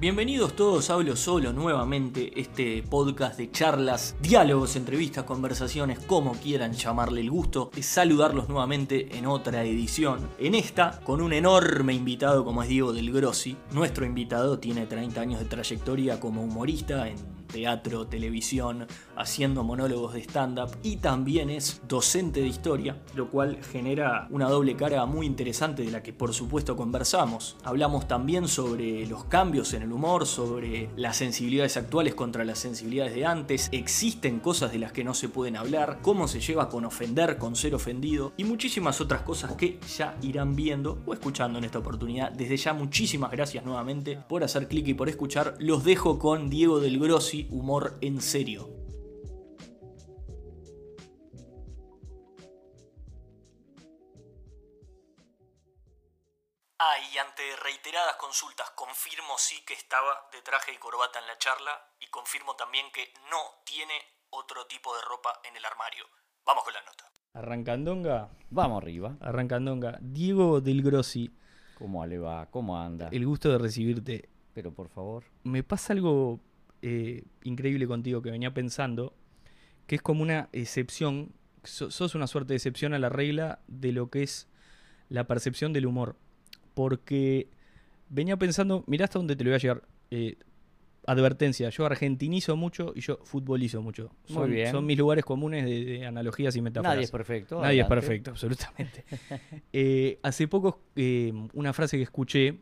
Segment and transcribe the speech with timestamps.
[0.00, 7.20] Bienvenidos todos, hablo solo nuevamente, este podcast de charlas, diálogos, entrevistas, conversaciones, como quieran llamarle
[7.20, 10.20] el gusto, es saludarlos nuevamente en otra edición.
[10.38, 13.56] En esta, con un enorme invitado como es Diego del Grossi.
[13.72, 18.86] Nuestro invitado tiene 30 años de trayectoria como humorista en teatro, televisión,
[19.16, 24.76] haciendo monólogos de stand-up y también es docente de historia, lo cual genera una doble
[24.76, 27.56] cara muy interesante de la que por supuesto conversamos.
[27.64, 33.14] Hablamos también sobre los cambios en el humor, sobre las sensibilidades actuales contra las sensibilidades
[33.14, 36.84] de antes, existen cosas de las que no se pueden hablar, cómo se lleva con
[36.84, 41.64] ofender, con ser ofendido y muchísimas otras cosas que ya irán viendo o escuchando en
[41.64, 42.32] esta oportunidad.
[42.32, 45.54] Desde ya muchísimas gracias nuevamente por hacer clic y por escuchar.
[45.58, 48.68] Los dejo con Diego del Grossi humor en serio.
[56.80, 61.36] Ah, y ante reiteradas consultas confirmo sí que estaba de traje y corbata en la
[61.38, 63.94] charla y confirmo también que no tiene
[64.30, 66.04] otro tipo de ropa en el armario.
[66.44, 67.10] Vamos con la nota.
[67.34, 68.30] Arrancandonga.
[68.50, 69.16] Vamos arriba.
[69.20, 69.98] Arrancandonga.
[70.00, 71.30] Diego Del Grossi.
[71.76, 72.46] ¿Cómo le va?
[72.46, 73.08] ¿Cómo anda?
[73.12, 74.28] El gusto de recibirte.
[74.54, 75.24] Pero por favor.
[75.44, 76.40] Me pasa algo
[76.82, 79.14] eh, increíble contigo que venía pensando,
[79.86, 81.32] que es como una excepción,
[81.64, 84.48] sos una suerte de excepción a la regla de lo que es
[85.08, 86.16] la percepción del humor.
[86.74, 87.48] Porque
[88.08, 89.82] venía pensando, mirá hasta dónde te lo voy a llegar.
[90.10, 90.36] Eh,
[91.06, 94.10] advertencia, yo argentinizo mucho y yo futbolizo mucho.
[94.26, 96.94] Son, son mis lugares comunes de, analogías y metáforas.
[96.94, 97.62] Nadie es perfecto.
[97.62, 99.04] Nadie es perfecto, absolutamente.
[99.72, 100.82] Eh, hace poco
[101.52, 102.58] una frase que escuché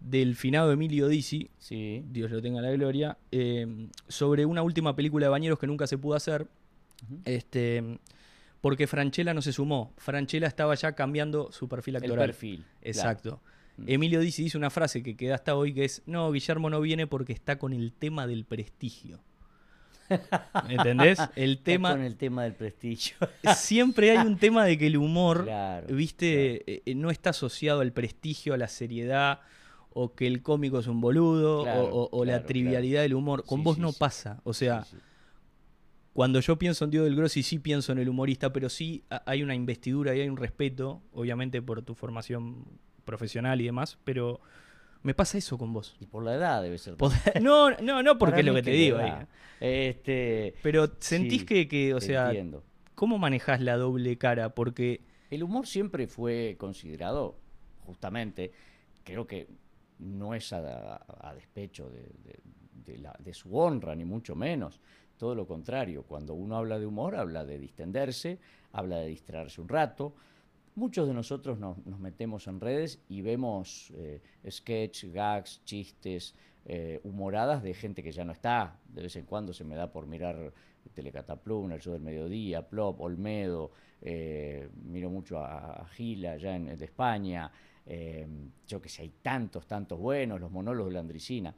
[0.00, 2.04] del finado Emilio Dizzi, sí.
[2.08, 5.98] Dios lo tenga la gloria, eh, sobre una última película de bañeros que nunca se
[5.98, 6.46] pudo hacer,
[7.24, 7.98] este,
[8.60, 9.92] porque Franchella no se sumó.
[9.96, 12.24] Franchella estaba ya cambiando su perfil actoral.
[12.24, 12.64] El perfil.
[12.82, 13.40] Exacto.
[13.76, 13.84] Mm.
[13.88, 17.06] Emilio Dizzi dice una frase que queda hasta hoy que es, no, Guillermo no viene
[17.06, 19.20] porque está con el tema del prestigio.
[20.68, 21.18] ¿Entendés?
[21.34, 21.90] El tema.
[21.90, 23.16] Con el tema del prestigio.
[23.56, 25.48] siempre hay un tema de que el humor,
[25.88, 29.40] viste, eh, no está asociado al prestigio, a la seriedad,
[29.98, 33.44] o que el cómico es un boludo, o, la trivialidad del humor.
[33.46, 34.42] Con vos no pasa.
[34.44, 34.84] O sea,
[36.12, 39.42] cuando yo pienso en Diego del Grossi, sí pienso en el humorista, pero sí hay
[39.42, 42.66] una investidura y hay un respeto, obviamente por tu formación
[43.06, 44.42] profesional y demás, pero
[45.02, 45.96] me pasa eso con vos.
[45.98, 46.96] Y por la edad debe ser.
[47.40, 48.98] No, no, no, porque es lo que te digo.
[49.60, 52.34] Este, pero sentís que, o sea,
[52.94, 54.50] ¿cómo manejás la doble cara?
[54.50, 55.00] Porque...
[55.30, 57.38] El humor siempre fue considerado,
[57.86, 58.52] justamente,
[59.04, 59.48] creo que
[59.98, 64.80] no es a, despecho de, su honra, ni mucho menos.
[65.16, 68.38] Todo lo contrario, cuando uno habla de humor, habla de distenderse,
[68.72, 70.14] habla de distraerse un rato.
[70.74, 74.20] Muchos de nosotros nos, metemos en redes y vemos eh,
[74.50, 76.34] sketch, gags, chistes,
[76.66, 78.78] eh, humoradas de gente que ya no está.
[78.88, 80.52] De vez en cuando se me da por mirar
[80.92, 83.70] Telecataplum, El Show del Mediodía, Plop, Olmedo,
[84.00, 87.50] eh, miro mucho a, Gila allá en, de España,
[87.86, 91.54] Em, yo que sé, hay tantos, tantos buenos, los monólogos de la Andricina.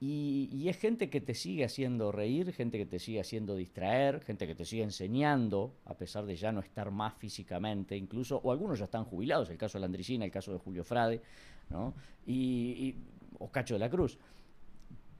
[0.00, 4.46] Y, es gente que te sigue haciendo reír, gente que te sigue haciendo distraer, gente
[4.46, 8.78] que te sigue enseñando, a pesar de ya no estar más físicamente, incluso, o algunos
[8.78, 11.22] ya están jubilados, el caso de la Andricina, el caso de Julio Frade,
[11.70, 11.94] ¿no?
[12.26, 12.94] y,
[13.38, 14.18] o Cacho de la Cruz.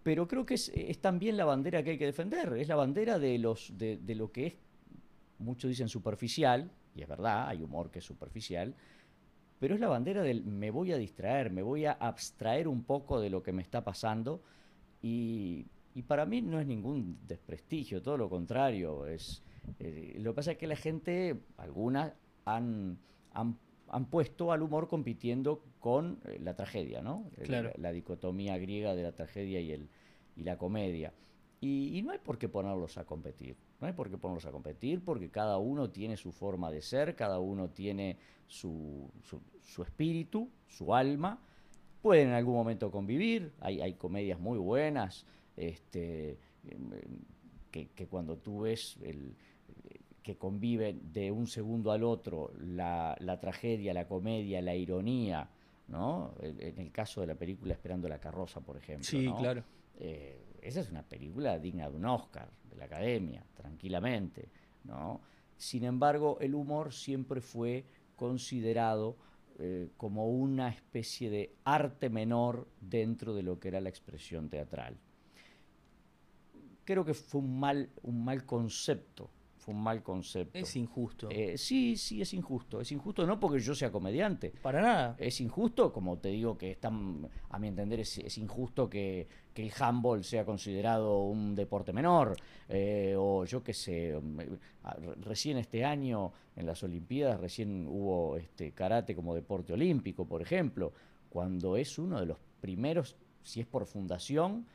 [0.02, 3.38] Pero creo que es, también la bandera que hay que defender, es la bandera de,
[3.38, 4.54] los, de, de lo que es,
[5.38, 8.74] muchos dicen superficial, y es verdad, hay humor que es superficial,
[9.64, 13.18] pero es la bandera del me voy a distraer, me voy a abstraer un poco
[13.18, 14.42] de lo que me está pasando
[15.00, 15.64] y,
[16.06, 19.06] para mí no es ningún desprestigio, todo lo contrario.
[19.06, 19.42] Es,
[19.78, 22.12] eh, lo que pasa es que la gente, algunas,
[22.44, 22.98] han,
[23.32, 27.24] han, puesto al humor compitiendo con eh, la tragedia, ¿no?
[27.78, 29.88] La, dicotomía griega de la tragedia y, el,
[30.36, 31.14] y la comedia.
[31.62, 33.56] y no hay por qué ponerlos a competir.
[33.80, 37.14] No hay por qué ponerlos a competir porque cada uno tiene su forma de ser,
[37.14, 41.40] cada uno tiene su, su, espíritu, su alma.
[42.00, 45.26] Pueden en algún momento convivir, hay, hay comedias muy buenas,
[45.56, 46.38] este,
[47.70, 49.34] que, cuando tú ves el,
[50.22, 55.48] que conviven de un segundo al otro la, la tragedia, la comedia, la ironía,
[55.88, 56.34] ¿no?
[56.40, 59.04] En el caso de la película Esperando la carroza, por ejemplo.
[59.04, 59.62] Sí, claro.
[59.98, 64.48] Eh, esa es una película digna de un Oscar, de la Academia, tranquilamente,
[64.84, 65.20] ¿no?
[65.56, 67.84] Sin embargo, el humor siempre fue
[68.16, 69.16] considerado
[69.58, 74.96] eh, como una especie de arte menor dentro de lo que era la expresión teatral.
[76.84, 79.30] Creo que fue un mal, un mal concepto
[79.64, 80.58] fue un mal concepto.
[80.58, 81.28] Es injusto.
[81.30, 82.82] Eh, sí, sí, es injusto.
[82.82, 84.52] Es injusto no porque yo sea comediante.
[84.62, 85.16] Para nada.
[85.18, 89.62] Es injusto, como te digo, que están, a mi entender, es, es injusto que, que
[89.62, 92.36] el handball sea considerado un deporte menor.
[92.68, 94.46] eh, o yo qué sé, mm, eh,
[95.22, 100.92] recién este año en las Olimpiadas, recién hubo este karate como deporte olímpico, por ejemplo,
[101.30, 104.66] cuando es uno de los primeros, si es por fundación,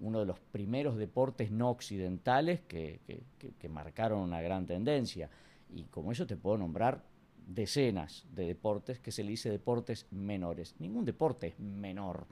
[0.00, 3.00] uno de los primeros deportes no occidentales que,
[3.38, 5.30] que- marcaron una gran tendencia.
[5.72, 7.04] Y como eso te puedo nombrar
[7.46, 10.74] decenas de deportes que se le dice deportes menores.
[10.78, 12.26] Ningún deporte es menor.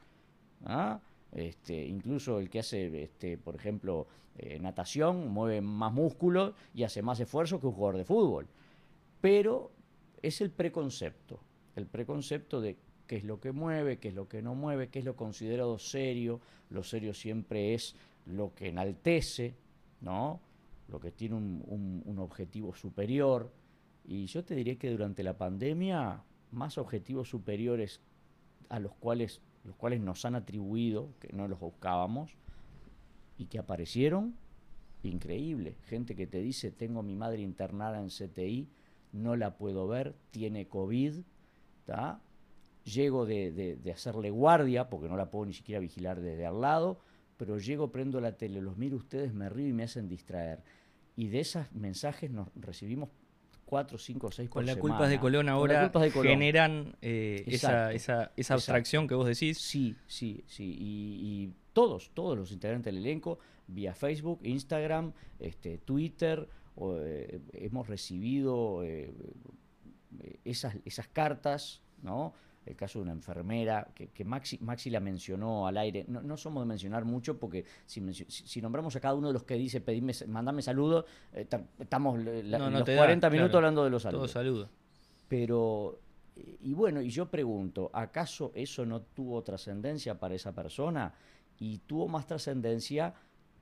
[0.64, 1.00] ¿ah?
[1.32, 4.06] Este, incluso el que hace, este, por ejemplo,
[4.38, 8.48] eh, natación, mueve más músculo y hace más esfuerzo que un jugador de fútbol.
[9.20, 9.70] Pero
[10.22, 11.40] es el preconcepto,
[11.76, 12.76] el preconcepto de
[13.08, 15.78] qué es lo que mueve, qué es lo que no mueve, qué es lo considerado
[15.78, 16.40] serio.
[16.70, 17.96] Lo serio siempre es
[18.26, 19.56] lo que enaltece,
[20.00, 20.40] ¿no?
[20.88, 23.50] Lo que tiene un, objetivo superior.
[24.04, 26.22] Y yo te diría que durante la pandemia,
[26.52, 28.00] más objetivos superiores
[28.68, 32.36] a los cuales, los cuales nos han atribuido, que no los buscábamos,
[33.38, 34.36] y que aparecieron,
[35.02, 35.76] increíble.
[35.86, 38.68] Gente que te dice, tengo a mi madre internada en CTI,
[39.12, 41.20] no la puedo ver, tiene COVID,
[41.86, 42.20] ¿tá?
[42.92, 46.60] Llego de, de- de hacerle guardia, porque no la puedo ni siquiera vigilar desde al
[46.60, 47.00] lado,
[47.36, 50.62] pero llego, prendo la tele, los miro ustedes, me río y me hacen distraer.
[51.16, 53.10] Y de esos mensajes nos recibimos
[53.64, 54.80] cuatro, cinco, seis Con por la semana.
[54.80, 56.32] culpas de Colón ahora culpas de Colón.
[56.32, 58.54] generan eh, esa, esa, esa exacto.
[58.54, 59.58] abstracción que vos decís.
[59.58, 60.64] Sí, sí, sí.
[60.78, 67.40] Y, y todos, todos los integrantes del elenco, vía Facebook, Instagram, este, Twitter, o, eh,
[67.52, 69.12] hemos recibido eh,
[70.44, 72.32] esas, esas cartas, ¿no?
[72.68, 76.04] El caso de una enfermera, que, que Maxi, Maxi la mencionó al aire.
[76.08, 79.42] No, no somos de mencionar mucho porque si, si- nombramos a cada uno de los
[79.44, 83.30] que dice pedime, mandame saludos, eh, ta- estamos la- No, no los te da, 40
[83.30, 83.58] minutos claro.
[83.58, 84.30] hablando de los Todo saludos.
[84.32, 84.68] saludo.
[85.28, 85.98] Pero,
[86.36, 91.14] eh, y bueno, y yo pregunto, ¿acaso eso no tuvo trascendencia para esa persona?
[91.58, 93.14] Y tuvo más trascendencia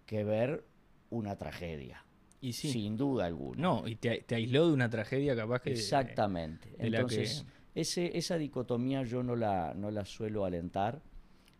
[0.04, 0.64] que ver
[1.10, 2.04] una tragedia,
[2.40, 2.70] Y sí.
[2.70, 3.60] sin duda alguna.
[3.62, 5.70] No, y te, te aisló de una tragedia capaz que.
[5.72, 6.70] Exactamente.
[6.76, 7.44] de la Entonces,
[7.76, 11.02] ese, esa dicotomía yo no la, no la suelo alentar,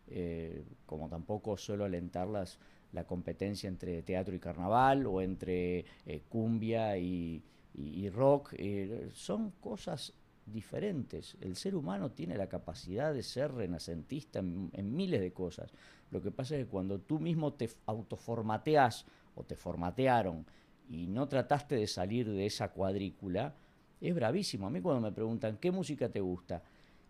[0.07, 2.57] eh, como tampoco suelo alentar las,
[2.91, 7.43] la competencia entre teatro y carnaval o entre eh, cumbia y,
[8.09, 8.55] rock.
[8.57, 10.13] eh, son cosas
[10.47, 11.37] diferentes.
[11.39, 15.71] El ser humano tiene la capacidad de ser renacentista en, en miles de cosas.
[16.09, 19.05] Lo que pasa es que cuando tú mismo te autoformateas
[19.35, 20.47] o te formatearon
[20.89, 23.53] y no trataste de salir de esa cuadrícula,
[24.01, 24.67] es bravísimo.
[24.67, 26.61] A mí cuando me preguntan, ¿qué música te gusta?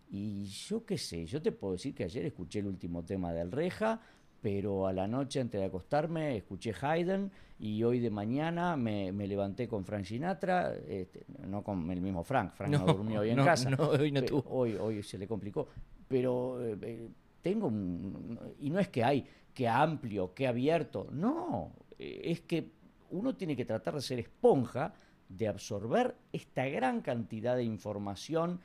[0.10, 3.52] Y yo qué sé, yo te puedo decir que ayer escuché el último tema del
[3.52, 4.00] Reja,
[4.42, 7.30] pero a la noche antes de acostarme escuché Haydn
[7.60, 12.24] y hoy de mañana me, me levanté con Frank Sinatra, este, no con el mismo
[12.24, 13.70] Frank, Frank no, No, durmió hoy en no, casa.
[13.70, 14.44] no, hoy no tuvo.
[14.50, 15.68] Hoy, hoy se le complicó.
[16.08, 17.10] Pero eh, eh,
[17.42, 18.40] tengo un...
[18.60, 22.72] Y no es que hay que amplio, que abierto, no, eh, es que
[23.10, 24.94] uno tiene que tratar de ser esponja,
[25.30, 28.60] de absorber esta gran cantidad de información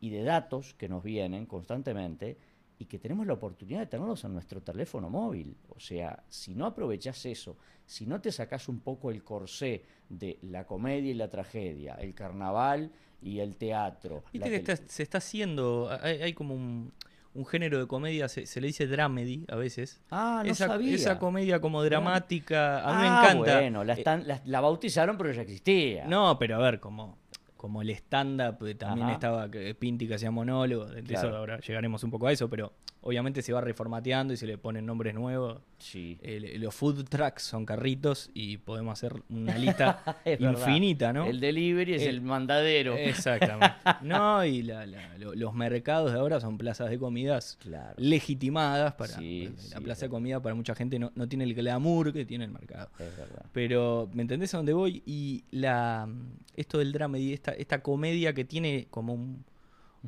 [0.00, 2.36] y de datos que nos vienen constantemente
[2.78, 5.56] y que tenemos la oportunidad de tenerlos en nuestro teléfono móvil.
[5.68, 7.56] O sea, si no aprovechás eso,
[7.86, 12.12] si no te sacás un poco el corsé de la comedia y la tragedia, el
[12.14, 12.90] carnaval
[13.22, 14.24] y el teatro.
[14.32, 15.88] Viste la que está- se está haciendo.
[16.02, 16.92] Hay, hay como un,
[17.34, 20.00] un género de comedia, se, se le dice dramedy a veces.
[20.10, 20.94] Ah, no esa, sabía.
[20.94, 23.60] esa comedia como dramática, a mí Ah, me encanta.
[23.60, 26.04] Bueno, la, están- la- la bautizaron, pero ya existía.
[26.06, 27.16] No, pero a ver, como,
[27.56, 29.14] como el stand-up, eh, también Ajá.
[29.14, 31.28] estaba que- Pinti que hacía monólogo, de Claro.
[31.28, 32.72] eso ahora llegaremos un poco a eso, pero
[33.02, 35.60] obviamente se va reformateando y se le ponen nombres nuevos.
[35.78, 36.18] Sí.
[36.58, 40.52] Los food trucks son carritos y podemos hacer una lista verdad.
[40.52, 41.26] infinita, ¿no?
[41.26, 42.96] El delivery es El- el, mandadero.
[42.96, 43.74] Exactamente.
[44.02, 47.94] No, y la- la- lo- los mercados de ahora son plazas de comidas Claro.
[47.98, 51.54] legitimadas para Sí, la sí, plaza de comida para mucha gente no, no tiene el
[51.54, 52.88] glamour que tiene el mercado.
[52.98, 53.44] Es verdad.
[53.52, 55.02] Pero, ¿me entendés a dónde voy?
[55.06, 56.08] Y la
[56.54, 59.44] esto del dramedy, esta, esta comedia que tiene como un,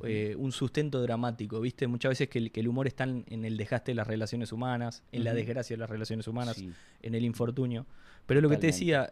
[0.03, 1.87] eh, un sustento dramático, ¿viste?
[1.87, 5.03] Muchas veces que el, que el humor está en, el desgaste de las relaciones humanas,
[5.13, 6.73] en la desgracia de las relaciones humanas, Sí.
[7.03, 7.87] en el infortunio.
[8.27, 9.11] Pero lo que te decía,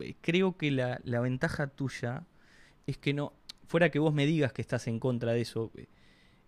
[0.00, 2.24] eh, creo que la, la ventaja tuya
[2.86, 3.32] es que no,
[3.66, 5.86] fuera que vos me digas que estás en contra de eso, eh,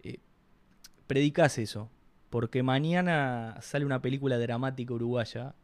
[0.02, 0.18] eh,
[1.06, 1.90] predicás eso.
[2.30, 5.54] Porque mañana sale una película dramática uruguaya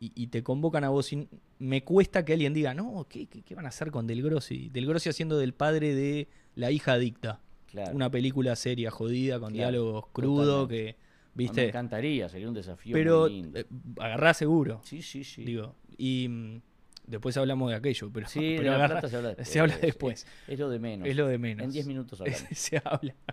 [0.00, 1.28] y, y te convocan a vos y
[1.60, 4.68] me cuesta que alguien diga, no, ¿qué, qué, qué van a hacer con Del Grossi?
[4.70, 7.40] Del Grossi haciendo del padre de la hija adicta.
[7.66, 7.94] Claro.
[7.96, 12.52] Una película seria, jodida, con Claro, diálogos crudos, que, Ah, Me viste, encantaría, sería un
[12.54, 13.58] desafío pero muy lindo.
[13.58, 13.66] eh,
[13.98, 14.82] agarrá seguro.
[14.84, 15.44] sí, sí, sí.
[15.44, 16.60] Digo, y mm,
[17.06, 19.48] después hablamos de aquello, pero, Sí, pero de la agarra- plata se habla después.
[19.48, 20.26] se habla es- después.
[20.46, 21.08] Es, es lo de menos.
[21.08, 21.64] Es lo de menos.
[21.64, 22.42] En 10 minutos hablamos.
[22.52, 23.14] se habla.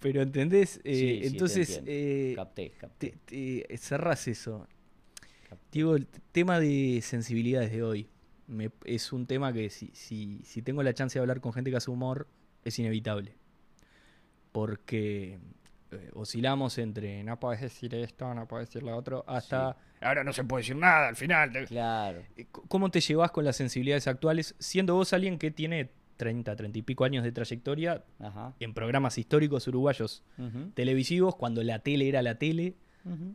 [0.00, 1.90] Pero entendés, Eh, Sí, sí, entonces entiendo.
[1.92, 3.14] eh, capté, capté.
[3.26, 4.66] te, te cerrás eso.
[5.48, 5.64] capté.
[5.70, 8.08] Digo, el tema de sensibilidades de hoy
[8.52, 11.70] me- es un tema que si, si, si tengo la chance de hablar con gente
[11.70, 12.28] que hace humor,
[12.64, 13.34] es inevitable.
[14.52, 15.38] Porque
[15.92, 20.32] eh, oscilamos entre no puedes decir esto, no puedes decir lo otro, hasta ahora no
[20.32, 21.50] se puede decir nada al final.
[21.66, 22.22] Claro.
[22.36, 26.78] Eh, ¿Cómo te llevas con las sensibilidades actuales, siendo vos alguien que tiene 30, 30
[26.78, 28.54] y pico años de trayectoria Ajá.
[28.60, 30.22] en programas históricos uruguayos
[30.74, 32.74] televisivos, cuando la tele era la tele,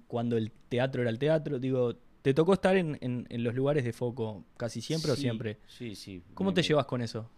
[0.07, 1.57] cuando el teatro era el teatro?
[1.59, 1.95] Digo,
[2.27, 5.59] ¿te tocó estar en, en- en los lugares de foco casi siempre o siempre?
[5.67, 6.21] Sí, sí.
[6.33, 7.29] ¿Cómo Me- te llevas con eso?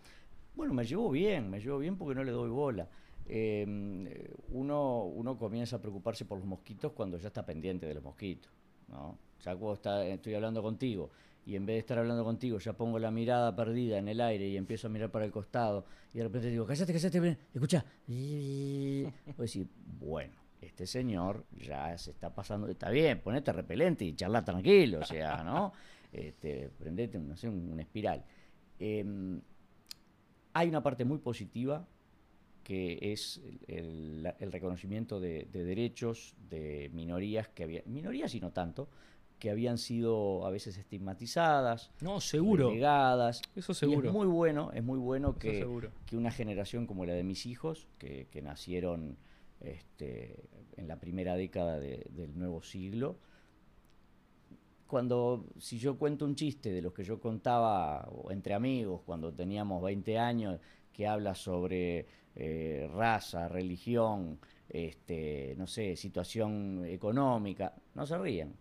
[0.55, 2.89] Bueno, me llevo bien, me llevo bien porque no le doy bola.
[3.27, 8.03] Eh, uno, uno comienza a preocuparse por los mosquitos cuando ya está pendiente de los
[8.03, 8.51] mosquitos,
[8.87, 9.15] ¿no?
[9.45, 11.11] Ya cuando está, estoy hablando contigo
[11.45, 14.47] y en vez de estar hablando contigo ya pongo la mirada perdida en el aire
[14.47, 17.85] y empiezo a mirar para el costado y de repente digo, cállate, cállate, escucha.
[18.07, 19.05] Voy
[19.37, 19.67] a decir,
[19.99, 25.05] bueno, este señor ya se está pasando, está bien, ponete repelente y charla tranquilo, o
[25.05, 25.71] sea, ¿no?
[26.11, 28.25] Este, prendete, no sé, un- una espiral.
[28.79, 29.39] Em,
[30.53, 31.87] hay una parte muy positiva
[32.63, 38.33] que es el, el- la- el reconocimiento de, de derechos de minorías que había, minorías
[38.35, 38.89] y no tanto,
[39.37, 42.69] que habían sido a veces estigmatizadas, No, seguro.
[42.69, 43.41] relegadas.
[43.55, 44.07] Eso Y seguro.
[44.09, 45.65] es muy bueno, es muy bueno que,
[46.05, 49.15] que una generación como la de mis hijos, que, que nacieron
[49.61, 50.35] este,
[50.77, 53.17] en la primera década de- del nuevo siglo,
[54.87, 59.83] cuando, si yo cuento un chiste de los que yo contaba entre amigos cuando teníamos
[59.83, 60.59] 20 años,
[60.91, 68.53] que habla sobre eh, raza, religión, este, no sé, situación económica, no se ríen.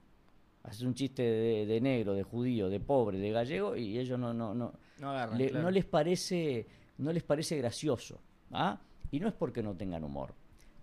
[0.65, 4.35] Haces un chiste de, de negro, de judío, de pobre, de gallego y ellos no,
[4.35, 5.65] no, no, No agarran, le- claro.
[5.65, 6.67] no les parece
[6.99, 8.77] no les parece gracioso ¿ah?
[9.13, 10.35] y no es porque no tengan humor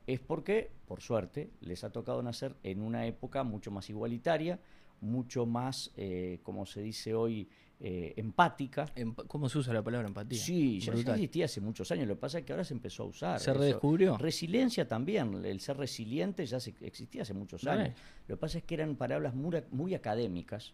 [0.07, 4.59] es porque por suerte les ha tocado nacer en una época mucho más igualitaria
[5.01, 7.47] mucho más eh, como se dice hoy
[7.79, 10.39] eh, empática Emp- ¿Cómo se usa la palabra empatía?
[10.39, 13.05] sí ya, existía hace muchos años lo que pasa es que ahora se empezó a
[13.07, 13.59] usar ¿Se eso.
[13.59, 14.17] redescubrió?
[14.17, 17.95] resiliencia también el ser resiliente ya se- existía hace muchos años
[18.27, 20.73] lo que pasa es que eran palabras muy, muy académicas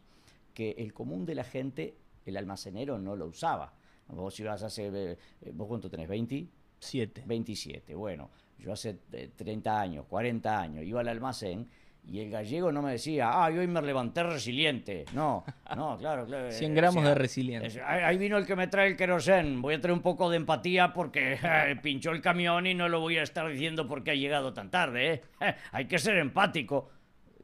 [0.53, 1.95] que el común de la gente,
[2.25, 3.73] el almacenero, no lo usaba.
[4.09, 5.17] Vos ibas hace, eh,
[5.53, 6.09] ¿vos cuánto tenés?
[6.09, 6.45] ¿20?
[6.77, 7.23] Siete.
[7.25, 7.95] 27.
[7.95, 8.29] Bueno,
[8.61, 11.67] yo hace eh, 30 años, 40 años, iba al almacén
[12.03, 15.05] y el gallego no me decía, ah, hoy me levanté resiliente.
[15.13, 15.43] No,
[15.75, 16.51] no, claro, claro.
[16.51, 17.67] 100 eh, gramos o sea, de resiliente.
[17.67, 19.61] es- ahí vino el que me trae el querosén.
[19.61, 22.99] Voy a traer un poco de empatía porque eh, pinchó el camión y no lo
[22.99, 25.13] voy a estar diciendo porque ha llegado tan tarde.
[25.13, 25.21] ¿eh?
[25.71, 26.89] Hay que ser empático.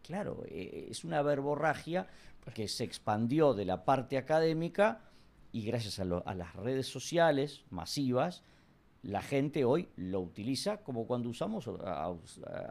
[0.01, 2.07] Claro, eh, es una verborragia
[2.53, 5.01] que se expandió de la parte académica
[5.51, 8.43] y gracias a, lo- a las redes sociales masivas,
[9.07, 12.09] la gente hoy lo utiliza como cuando usamos a,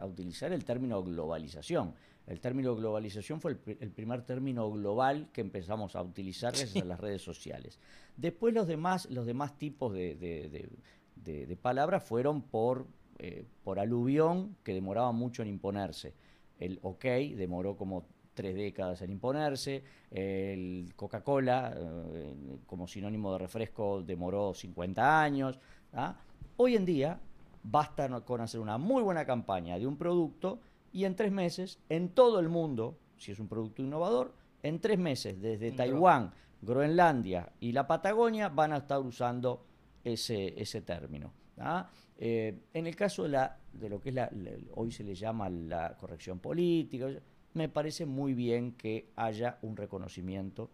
[0.05, 1.93] utilizar el término globalización.
[2.27, 6.83] El término globalización fue el, pri- el primer término global que empezamos a utilizar gracias
[6.83, 7.79] a las redes sociales.
[8.17, 10.69] Después los demás, los demás tipos de, de- de-
[11.15, 12.85] de- de palabras fueron por,
[13.17, 16.13] eh, por aluvión que demoraba mucho en imponerse.
[16.59, 17.03] El ok
[17.35, 22.35] demoró como tres décadas en imponerse, el Coca-Cola eh,
[22.67, 25.59] como sinónimo de refresco demoró 50 años.
[25.93, 26.15] ¿ah?
[26.57, 27.19] Hoy en día
[27.63, 30.59] basta con hacer una muy buena campaña de un producto
[30.91, 34.33] y en tres meses, en todo el mundo, si es un producto innovador,
[34.63, 35.71] en tres meses, desde.
[35.71, 39.65] Taiwán, Groenlandia y la Patagonia, van a estar usando
[40.03, 41.31] ese, ese término.
[41.59, 41.87] ¿ah?
[42.17, 45.13] Eh, en el caso de, la, de lo que es la, la- hoy se le
[45.13, 47.07] llama la corrección política,
[47.53, 50.69] me parece muy bien que haya un reconocimiento,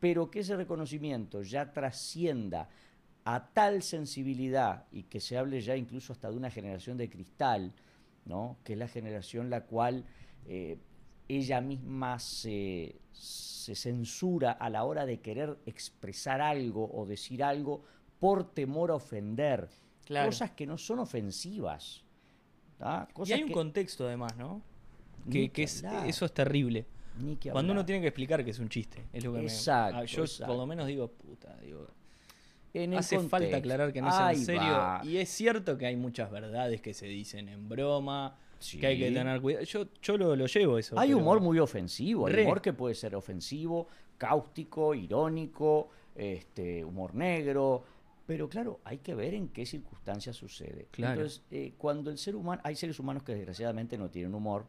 [0.00, 2.68] pero que ese reconocimiento ya trascienda
[3.24, 7.72] a tal sensibilidad y que se hable ya incluso hasta de una generación de cristal,
[8.24, 8.56] ¿no?
[8.64, 10.04] que es la generación la cual
[10.46, 10.78] eh,
[11.28, 17.84] ella misma se, se censura a la hora de querer expresar algo o decir algo
[18.18, 19.68] por temor a ofender,
[20.04, 20.26] Claro.
[20.30, 22.02] cosas que no son ofensivas.
[23.26, 24.62] Y hay un que- contexto además, ¿no?
[25.26, 26.08] Que, que que es- hablar.
[26.08, 26.86] eso es terrible.
[27.52, 29.04] Cuando uno tiene que explicar que es un chiste.
[29.12, 30.46] Es lo que me- Exacto, ah, yo exacto.
[30.46, 31.86] por lo menos digo, puta, digo.
[32.72, 34.62] En el Hace falta aclarar que no es en serio.
[34.62, 35.00] va.
[35.04, 38.36] Y es cierto que hay muchas verdades que se dicen en broma,
[38.78, 39.64] que hay que tener cuidado.
[39.64, 40.98] Yo, yo lo, lo llevo eso.
[40.98, 42.42] Hay pero- humor muy ofensivo, hay Re.
[42.44, 47.82] humor que puede ser ofensivo, cáustico, irónico, este, humor negro,
[48.26, 50.86] pero claro, hay que ver en qué circunstancias sucede.
[50.92, 51.14] Claro.
[51.22, 54.66] Entonces, eh, cuando el ser humano, hay seres humanos que desgraciadamente no tienen humor,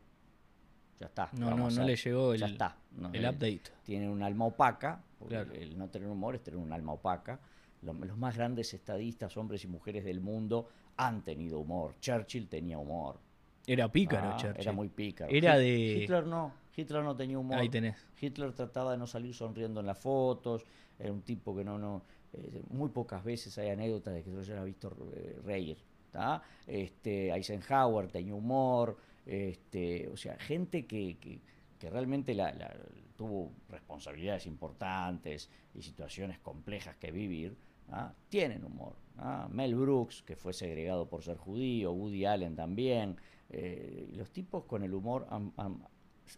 [1.00, 1.29] ya está.
[1.34, 2.77] No, no, le llegó el, ya está.
[2.93, 3.62] no, el update.
[3.84, 5.53] Tienen un alma opaca, Claro.
[5.53, 7.39] el no tener humor es tener un alma opaca.
[7.81, 11.95] Lo- Los, más grandes estadistas, hombres y mujeres del mundo, han tenido humor.
[12.00, 13.19] Churchill tenía humor.
[13.65, 14.61] Era pícaro, Ah, Churchill.
[14.61, 15.31] Era muy pícaro.
[15.31, 16.53] Era de- Hitler no.
[16.75, 17.57] Hitler no tenía humor.
[17.57, 17.95] Ahí tenés.
[18.19, 20.65] Hitler trataba de no salir sonriendo en las fotos.
[21.00, 22.03] Era un tipo que no, no.
[22.33, 25.77] eh, muy pocas veces hay anécdotas de que yo haya visto eh, reír.
[26.11, 26.41] ¿tá?
[26.67, 28.97] Este, Eisenhower tenía humor.
[29.25, 31.41] Este, o sea, gente que, que,
[31.79, 32.73] que realmente la- la-
[33.17, 37.55] tuvo responsabilidades importantes y situaciones complejas que vivir,
[37.91, 38.13] ¿ah?
[38.29, 38.95] tienen humor.
[39.17, 39.48] ¿ah?
[39.51, 43.17] Mel Brooks, que fue segregado por ser judío, Woody Allen también.
[43.53, 45.83] eh, los tipos con el humor han, han-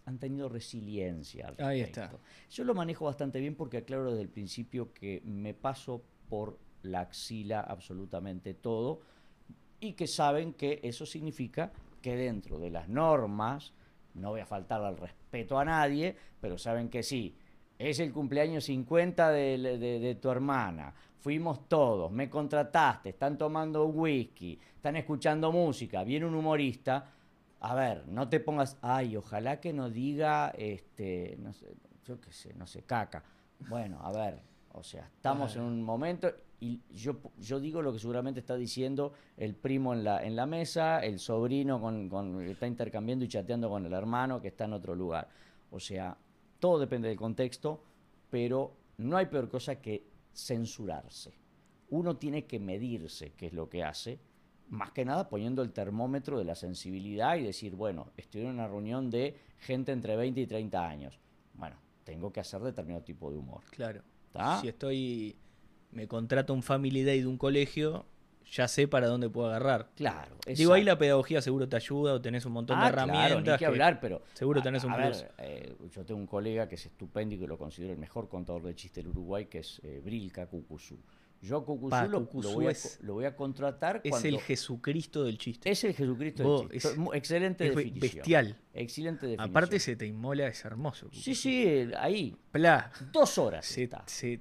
[0.07, 1.49] han tenido resiliencia.
[1.49, 2.15] al Ahí respecto.
[2.17, 2.27] está.
[2.49, 7.01] Yo lo manejo bastante bien porque aclaro desde el principio que me paso por la
[7.01, 9.01] axila absolutamente todo
[9.79, 13.73] y que saben que eso significa que dentro de las normas,
[14.15, 17.35] no voy a faltar al respeto a nadie, pero saben que sí,
[17.77, 20.93] es el cumpleaños 50 de, de- de tu hermana,
[21.23, 27.09] fuimos todos, me contrataste, están tomando whisky, están escuchando música, viene un humorista,
[27.61, 32.33] a ver, no te pongas, ay, ojalá que no diga, este, no sé, yo qué
[32.33, 33.23] sé, no sé, caca.
[33.69, 34.41] Bueno, a ver,
[34.73, 39.13] o sea, estamos en un momento y yo, yo digo lo que seguramente está diciendo
[39.37, 43.29] el primo en la, en la mesa, el sobrino con, con- que está intercambiando y
[43.29, 45.29] chateando con el hermano que está en otro lugar.
[45.71, 46.17] O sea,
[46.59, 47.81] todo depende del contexto,
[48.29, 51.33] pero no hay peor cosa que censurarse.
[51.89, 54.19] Uno tiene que medirse qué es lo que hace,
[54.69, 58.67] más que nada poniendo el termómetro de la sensibilidad y decir, bueno, estoy en una
[58.67, 61.19] reunión de gente entre 20 y 30 años.
[61.53, 63.61] Bueno, tengo que hacer determinado tipo de humor.
[63.69, 64.01] Claro.
[64.31, 64.59] ¿Tá?
[64.61, 65.35] Si estoy.
[65.91, 68.07] Me contrata un Family Day de un colegio,
[68.51, 69.89] ya sé para dónde puedo agarrar.
[69.95, 70.35] Claro.
[70.45, 73.37] Digo, ahí la pedagogía seguro te ayuda o tenés un montón Ah, de claro, herramientas.
[73.45, 75.21] ni que que- hablar, pero seguro a- tenés un a plus.
[75.21, 78.29] ver, eh, yo tengo un colega que es estupendo y que lo considero el mejor
[78.29, 80.97] contador de chistes del Uruguay, que es eh, Brilka Cucuzú.
[81.41, 84.11] Yo a Cucuzú, Pa, lo, lo Cucuzú voy a, es- lo voy a contratar Es
[84.11, 85.69] cuando el Jesucristo del chiste.
[85.71, 86.89] es el Jesucristo Vos, del chiste.
[86.97, 88.01] es- Excelente es definición.
[88.15, 88.57] bestial.
[88.73, 89.49] Excelente definición.
[89.49, 91.09] Aparte se te inmola, es hermoso.
[91.11, 92.33] Sí, sí, eh, ahí.
[92.49, 94.03] Pla, Dos horas se, está.
[94.05, 94.39] se,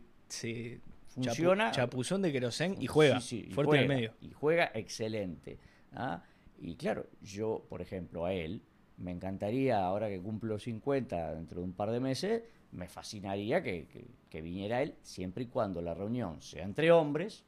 [1.16, 1.70] chapu- Funciona.
[1.70, 3.20] chapuzón de querosén y juega.
[3.20, 4.14] Sí, sí, y fuerte en el juega, medio.
[4.20, 5.58] Y juega excelente.
[5.94, 6.22] ¿ah?
[6.60, 8.62] Y claro, yo, por ejemplo, a él,
[8.98, 13.86] me encantaría, ahora que cumplo 50, dentro de un par de meses, me fascinaría que,
[13.88, 17.44] que- que viniera él, siempre y cuando la reunión sea entre hombres,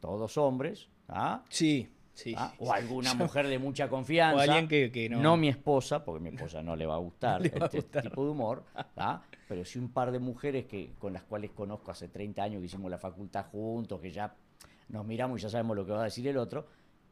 [0.00, 1.42] todos hombres, ¿ah?
[1.48, 2.34] Sí, sí.
[2.36, 2.52] ¿Ah?
[2.58, 4.36] o alguna Yo- mujer de mucha confianza.
[4.36, 5.20] O alguien que, que no.
[5.20, 7.78] No mi esposa, porque mi esposa no le va a gustar Le va a este
[7.78, 8.02] gustar.
[8.02, 9.22] tipo de humor, ¿tá?
[9.48, 12.66] Pero sí un par de mujeres que, con las cuales conozco hace 30 años que
[12.66, 14.34] hicimos la facultad juntos, que ya
[14.88, 16.66] nos miramos y ya sabemos lo que va a decir el otro,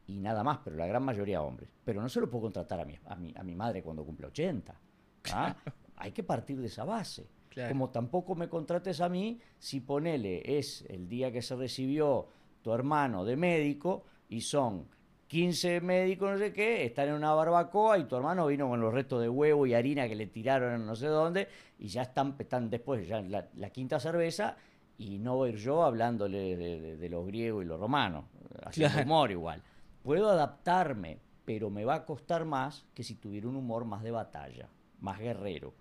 [0.07, 1.69] y nada más, pero la gran mayoría hombres.
[1.83, 4.27] Pero no se lo puedo contratar a mi, a mi, a mi madre cuando cumple
[4.27, 4.79] 80.
[5.21, 5.55] ¿tá?
[5.95, 7.27] Hay que partir de esa base.
[7.49, 7.69] Claro.
[7.69, 12.27] Como tampoco me contrates a mí si ponele es el día que se recibió
[12.63, 14.87] tu hermano de médico y son
[15.27, 18.93] 15 médicos, no sé qué, están en una barbacoa y tu hermano vino con los
[18.93, 21.47] restos de huevo y harina que le tiraron en no sé dónde
[21.79, 24.55] y ya están, están después, ya la, la quinta cerveza
[24.97, 28.25] y no voy a ir yo hablándole de, de- de los griegos y los romanos,
[28.63, 29.07] haciendo Claro.
[29.07, 29.63] humor igual.
[30.03, 34.11] Puedo adaptarme, pero me va a costar más que si tuviera un humor más de
[34.11, 34.69] batalla,
[35.01, 35.73] más guerrero,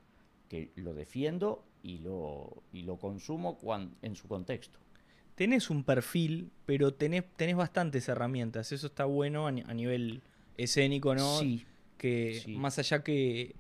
[0.49, 4.79] que lo defiendo y lo, y lo consumo cuan- en su contexto.
[5.35, 8.73] Tenés un perfil, pero tenés, tenés bastantes herramientas.
[8.73, 10.23] Eso está bueno a, ni- a nivel
[10.57, 11.39] escénico, ¿no?
[11.39, 11.65] Sí,
[11.99, 12.55] que sí.
[12.57, 13.55] más allá que,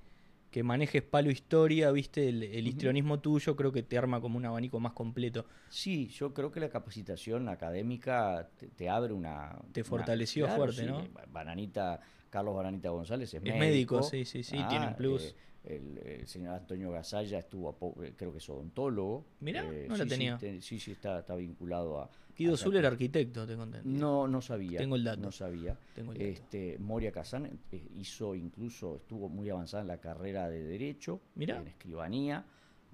[0.50, 4.44] que manejes palo historia, viste, el, el histrionismo tuyo creo que te arma como un
[4.44, 5.46] abanico más completo.
[5.70, 9.56] Sí, yo creo que la capacitación académica te, te abre una...
[9.72, 11.08] Te una- fortaleció fuerte, ¿no?
[11.32, 15.22] Bananita, Carlos Bananita González es, Es médico, sí, sí, sí, tiene un plus.
[15.22, 19.24] eh, el, el señor Antonio Gasalla estuvo, a eh, creo que es odontólogo.
[19.40, 20.38] Mirá, eh, no la sí, tenía.
[20.38, 22.10] Sí, sí, sí, está, está vinculado a...
[22.36, 22.92] Guido Zuller, cosa.
[22.92, 23.80] arquitecto, te conté.
[23.84, 24.78] No, no sabía.
[24.78, 25.20] Tengo el dato.
[25.20, 25.76] No sabía.
[25.94, 26.30] Tengo el dato.
[26.30, 31.58] Este, Moria Kazan eh, hizo incluso, estuvo muy avanzada en la carrera de Derecho, Mirá.
[31.58, 32.44] en escribanía,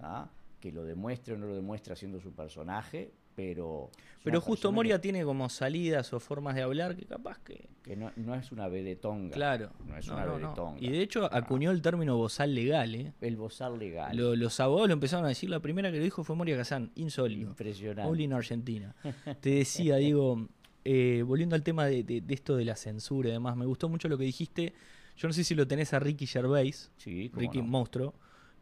[0.00, 0.28] ¿ah?
[0.60, 3.90] que lo demuestre o no lo demuestre haciendo su personaje, pero...
[4.24, 7.68] Pero justo Moria tiene como salidas o formas de hablar que capaz que...
[7.82, 9.32] Que, no, no es una vedetonga.
[9.32, 9.70] Claro.
[9.86, 10.78] No es no, una no, vedetonga.
[10.80, 13.12] Y de hecho acuñó el término bozal legal, ¿eh?
[13.22, 14.14] El bozal legal.
[14.16, 16.90] Lo- los abogados lo empezaron a decir, la primera que lo dijo fue Moria Kazán,
[16.96, 17.48] insólito.
[17.50, 18.10] Impresionante.
[18.10, 18.94] Only en Argentina.
[19.40, 20.48] Te decía, digo,
[20.84, 23.88] eh, volviendo al tema de, de- de esto de la censura y demás, me gustó
[23.88, 24.74] mucho lo que dijiste.
[25.16, 27.62] Yo no sé si lo tenés a Ricky Gervais, Sí, Ricky.
[27.62, 28.14] Monstruo.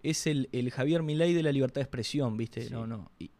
[0.02, 2.62] Es el, el Javier Milei de la libertad de expresión, ¿viste?
[2.62, 2.72] Sí.
[2.72, 3.10] No, no.
[3.18, 3.30] Y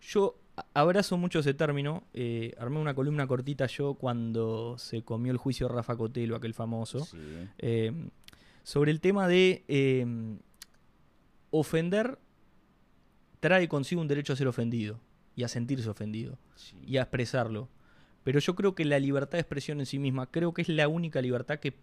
[0.00, 0.38] yo
[0.74, 2.04] abrazo mucho ese término.
[2.14, 6.54] eh, armé una columna cortita yo cuando se comió el juicio de Rafa Cotelo, aquel
[6.54, 7.04] famoso.
[7.04, 7.18] Sí.
[7.58, 7.92] Eh,
[8.62, 10.38] sobre el tema de em,
[11.50, 12.18] ofender
[13.40, 15.00] trae consigo un derecho a ser ofendido
[15.34, 16.38] y a sentirse ofendido
[16.86, 17.68] y a expresarlo.
[18.24, 20.88] Pero yo creo que la libertad de expresión en sí misma, creo que es la
[20.88, 21.74] única libertad que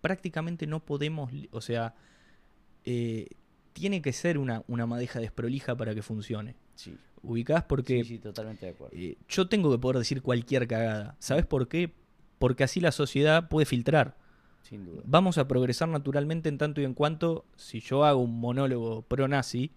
[0.00, 1.94] prácticamente no podemos, o sea,
[2.84, 3.28] eh,
[3.72, 6.54] tiene que ser una, una madeja desprolija para que funcione.
[6.80, 6.96] Sí.
[7.22, 7.64] ¿Ubicás?
[7.64, 8.96] Porque Sí, sí, totalmente de acuerdo.
[8.96, 11.16] eh, yo tengo que poder decir cualquier cagada.
[11.18, 11.92] ¿Sabes por qué?
[12.38, 14.16] Porque así la sociedad puede filtrar.
[14.62, 15.02] Sin duda.
[15.04, 19.72] Vamos a progresar naturalmente en tanto y en cuanto, si yo hago un monólogo pro-nazi,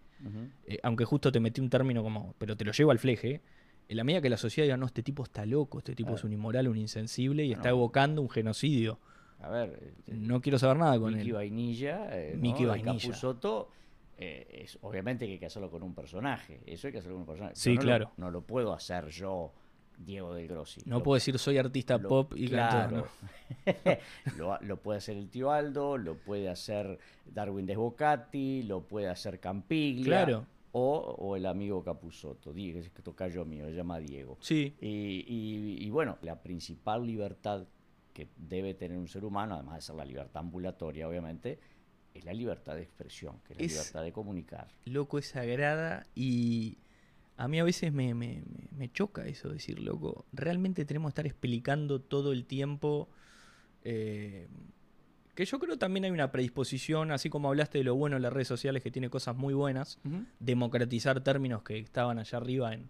[0.68, 3.42] eh, aunque justo te metí un término como, pero te lo llevo al fleje,
[3.90, 6.24] en la medida que la sociedad diga, no, este tipo está loco, este tipo es
[6.24, 9.00] un inmoral, un insensible y No, está evocando un genocidio.
[9.42, 11.34] A ver, este, No quiero saber nada con Mickey él.
[11.34, 13.14] Vainilla, eh, Mickey Vainilla.
[14.18, 16.62] Eh, es, obviamente que hay que hacerlo con un personaje.
[16.66, 17.56] Eso hay que hacerlo con un personaje.
[17.56, 18.12] Sí, no lo- claro.
[18.18, 19.52] no lo puedo hacer yo,
[19.98, 20.82] Diego del Grossi.
[20.86, 23.08] No Lo- puedo decir soy artista lo- pop y cantor,
[23.66, 24.00] claro.
[24.38, 29.40] lo, lo puede hacer el tío Aldo, lo puede hacer Darwin Desbocati, lo puede hacer
[29.40, 30.26] Campiglia.
[30.26, 30.46] Claro.
[30.76, 34.38] O, o el amigo Capusotto, Diego, es que tocayo mío, se llama Diego.
[34.42, 34.88] Sí, Y,
[35.28, 37.68] y- y bueno, la principal libertad
[38.12, 41.60] que debe tener un ser humano, además de ser la libertad ambulatoria, obviamente,
[42.20, 44.68] es la libertad de expresión, que es la libertad de comunicar.
[44.86, 46.78] loco, es sagrada y
[47.38, 48.44] a mí a veces me, me-
[48.78, 53.10] me- choca eso, decir, loco, realmente tenemos que estar explicando todo el tiempo.
[53.84, 54.48] eh,
[55.36, 58.32] que yo creo también hay una predisposición, así como hablaste de lo bueno de las
[58.32, 59.98] redes sociales, que tiene cosas muy buenas,
[60.40, 62.90] democratizar términos que estaban allá arriba en,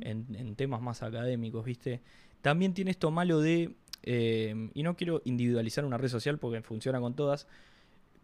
[0.00, 2.00] en, en temas más académicos, ¿viste?
[2.40, 7.00] También tiene esto malo de, eh, y no quiero individualizar una red social porque funciona
[7.00, 7.46] con todas,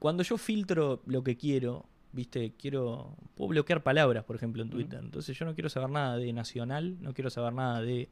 [0.00, 2.54] cuando yo filtro lo que quiero, ¿viste?
[2.58, 4.70] Quiero, puedo bloquear palabras, por ejemplo, en.
[4.70, 4.98] Twitter.
[5.00, 8.08] Entonces yo no quiero saber nada de Nacional, no quiero saber nada de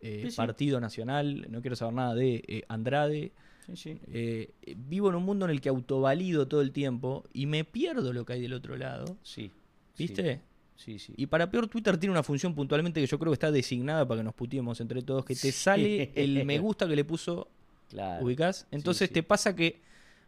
[0.00, 0.36] eh, Sí, sí.
[0.36, 3.32] Partido Nacional, no quiero saber nada de eh, Andrade.
[3.66, 3.98] Sí, sí.
[4.08, 8.14] Eh, vivo en un mundo en el que autovalido todo el tiempo y me pierdo
[8.14, 9.18] lo que hay del otro lado.
[9.22, 9.50] Sí.
[9.98, 10.40] ¿Viste?
[10.76, 11.12] Sí, sí.
[11.18, 14.20] Y para peor, Twitter tiene una función puntualmente que yo creo que está designada para
[14.20, 17.48] que nos puteemos entre todos, que te sale el me gusta que le puso,
[17.90, 18.24] claro.
[18.24, 18.66] ubicás.
[18.70, 19.80] Entonces te pasa que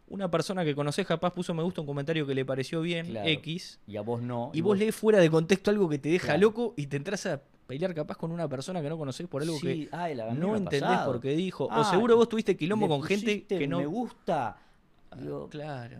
[0.09, 3.27] una persona que conoces capaz puso me gusta un comentario que le pareció bien, Claro.
[3.29, 4.51] X, Y a vos no.
[4.53, 6.41] y vos lees fuera de contexto algo que te deja Claro.
[6.41, 9.55] loco y te entras a pelear capaz con una persona que no conoces por algo
[9.59, 11.11] Sí, que ay, no entendés pasado.
[11.11, 11.65] por qué dijo.
[11.65, 13.79] o Ah, seguro vos tuviste quilombo con gente que no...
[13.79, 14.57] Me gusta.
[15.17, 15.97] Digo, Claro.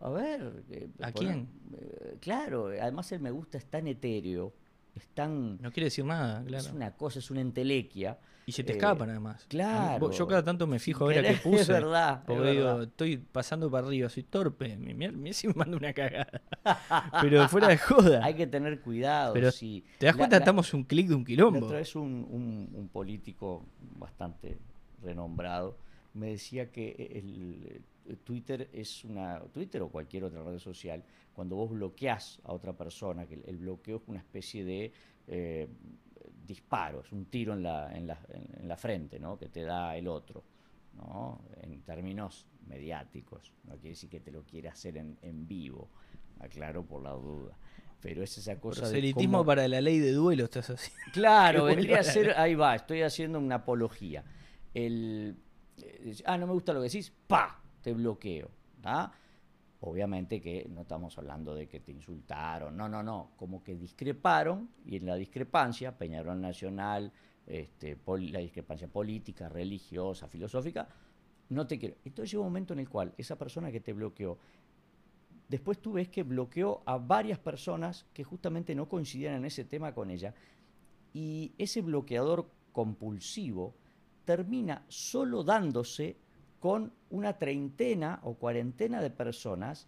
[0.00, 0.62] a, a ver.
[0.70, 1.48] eh, ¿A quién?
[1.74, 4.52] eh, claro, además el me gusta es tan etéreo,
[4.94, 5.58] es tan.
[5.62, 6.64] No quiere decir nada, claro.
[6.66, 8.18] Es una cosa, es una entelequia.
[8.48, 9.44] Y se te eh, escapan además.
[9.46, 10.10] claro.
[10.10, 11.60] Yo cada tanto me fijo a ver a qué puse.
[11.60, 12.82] es verdad, es Porque digo, verdad.
[12.84, 14.74] estoy pasando para arriba, soy torpe.
[14.78, 16.40] Mira, mira si me manda una cagada.
[17.20, 18.20] Pero fuera de joda.
[18.24, 19.34] Hay que tener cuidado.
[19.34, 20.36] Pero si ¿Te das la- cuenta?
[20.36, 21.66] la- Estamos un clic de un quilombo.
[21.66, 23.64] otra vez un, un- un político
[23.98, 24.56] bastante
[25.02, 25.76] renombrado
[26.14, 31.54] me decía que el, el Twitter es una Twitter o cualquier otra red social cuando
[31.56, 34.92] vos bloqueás a otra persona que el, el bloqueo es una especie de
[35.28, 35.68] eh,
[36.48, 39.38] disparo es un tiro en la, en la, en- la frente ¿no?
[39.38, 40.42] que te da el otro
[40.94, 41.40] ¿no?
[41.62, 45.88] en términos mediáticos no quiere decir que te lo quiera hacer en, en vivo
[46.40, 47.56] aclaro por la duda
[48.00, 50.96] pero es esa cosa de Proselitismo cómo- para la ley de duelo estás haciendo.
[51.12, 54.22] Claro, vendría a ser, ahí va, estoy haciendo una apología.
[54.72, 55.36] El,
[55.82, 58.50] eh, ah, no me gusta lo que decís, pa, te bloqueo.
[58.80, 59.10] ¿tá?
[59.80, 64.70] Obviamente que no estamos hablando de que te insultaron, no, no, no, como que discreparon
[64.84, 67.12] y en la discrepancia, Peñarol Nacional,
[67.46, 70.88] este, la discrepancia política, religiosa, filosófica,
[71.50, 71.96] no te quiero.
[72.04, 74.36] Entonces llega un momento en el cual esa persona que te bloqueó,
[75.48, 79.94] después tú ves que bloqueó a varias personas que justamente no coincidían en ese tema
[79.94, 80.34] con ella
[81.12, 83.74] y ese bloqueador compulsivo
[84.24, 86.16] termina solo dándose
[86.60, 89.86] con una treintena o cuarentena de personas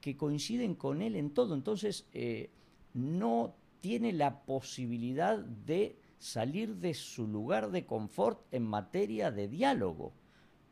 [0.00, 1.54] que coinciden con él en todo.
[1.54, 2.50] Entonces, eh,
[2.94, 10.12] no tiene la posibilidad de salir de su lugar de confort en materia de diálogo.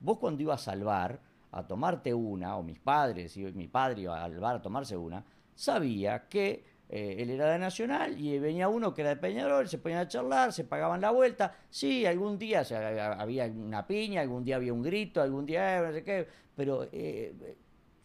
[0.01, 1.21] Vos cuando ibas al bar
[1.51, 5.25] a tomarte una, o mis padres, y mi padre iba al bar a tomarse una,
[5.55, 9.79] sabía que eh, él era de Nacional y venía uno que era de Peñarol, se
[9.79, 11.55] ponían a charlar, se pagaban la vuelta.
[11.69, 12.63] Sí, algún día
[13.19, 16.89] había una piña, algún día había un grito, algún día eh, no sé qué, pero
[16.91, 17.57] eh,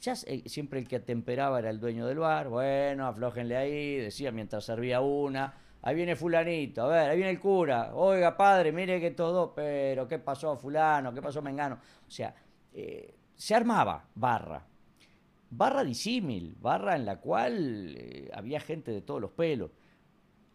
[0.01, 2.49] ya siempre el que atemperaba era el dueño del bar.
[2.49, 5.57] Bueno, aflójenle ahí, decía mientras servía una.
[5.81, 7.93] Ahí viene fulanito, a ver, ahí viene el cura.
[7.93, 11.13] Oiga, padre, mire que todo, pero ¿qué pasó fulano?
[11.13, 11.77] ¿Qué pasó Mengano?
[12.07, 12.33] O sea,
[13.35, 14.65] se armaba barra.
[15.55, 19.71] Barra disímil, barra en la cual eh, había gente de todos los pelos.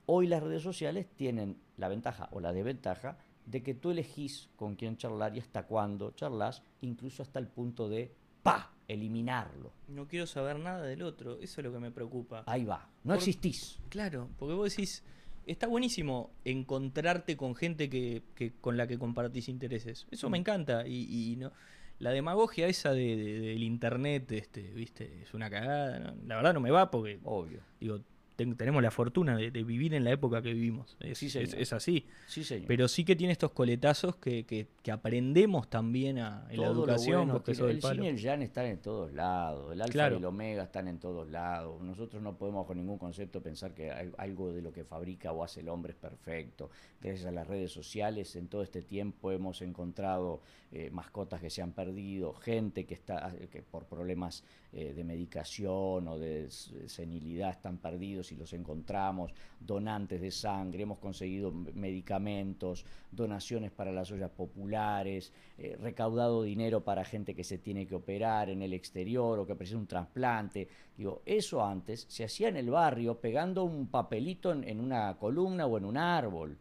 [0.06, 4.74] Hoy las redes sociales tienen la ventaja o la desventaja de que tú elegís con
[4.74, 8.72] quién charlar y hasta cuándo charlas, incluso hasta el punto de ¡pa!
[8.88, 9.72] eliminarlo.
[9.88, 12.42] No quiero saber nada del otro, eso es lo que me preocupa.
[12.46, 13.78] Ahí va, no existís.
[13.90, 15.04] Claro, porque vos decís,
[15.46, 20.06] está buenísimo encontrarte con gente que, que con la que compartís intereses.
[20.10, 20.40] Eso me mm.
[20.40, 21.52] encanta y, no
[21.98, 26.14] la demagogia esa de, del internet, este, viste, es una cagada.
[26.26, 28.00] La verdad no me va porque, obvio, digo,
[28.38, 30.96] tenemos la fortuna de, vivir en la época que vivimos.
[31.00, 32.06] Es, es, así.
[32.28, 32.68] Sí, señor.
[32.68, 37.28] Pero sí que tiene estos coletazos que, que, aprendemos también a, en la educación.
[37.30, 39.72] porque el cine y el Jan están en todos lados.
[39.72, 41.82] El alfa y el omega están en todos lados.
[41.82, 45.60] Nosotros no podemos con ningún concepto pensar que algo de lo que fabrica o hace
[45.60, 46.70] el hombre es perfecto.
[47.02, 51.60] Gracias a las redes sociales, en todo este tiempo hemos encontrado eh, mascotas que se
[51.60, 57.78] han perdido, gente que está que por problemas eh, de medicación o de senilidad están
[57.78, 65.32] perdidos y los encontramos, donantes de sangre, hemos conseguido medicamentos, donaciones para las ollas populares,
[65.56, 69.54] eh, recaudado dinero para gente que se tiene que operar en el exterior o que
[69.54, 70.68] precisa un trasplante.
[70.96, 75.78] Digo, eso antes se hacía en el barrio pegando un papelito en una columna o
[75.78, 76.58] en un árbol.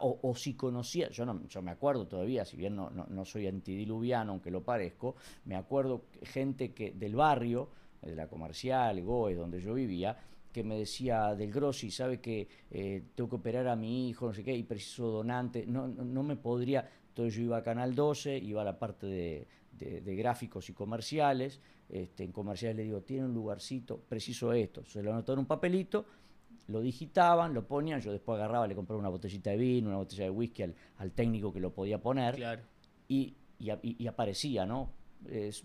[0.00, 4.30] O, si conocía, yo, no, yo me acuerdo todavía, si bien no, no, soy antidiluviano,
[4.32, 9.74] aunque lo parezco, me acuerdo gente que del barrio, de la comercial, Goes, donde yo
[9.74, 10.16] vivía,
[10.52, 14.32] que me decía del Grossi, sabe que eh, tengo que operar a mi hijo, no
[14.32, 18.38] sé qué, y preciso donante, no, no, me podría, entonces yo iba a Canal 12,
[18.38, 23.24] iba a la parte de, de, gráficos y comerciales, este, en comerciales le digo, tiene
[23.24, 26.06] un lugarcito, preciso esto, se lo anotó en un papelito,
[26.68, 30.24] lo digitaban, lo ponían, yo después agarraba, le compraba una botellita de vino, una botella
[30.24, 32.64] de whisky al, técnico que lo podía poner
[33.08, 34.90] y, y, aparecía, ¿no?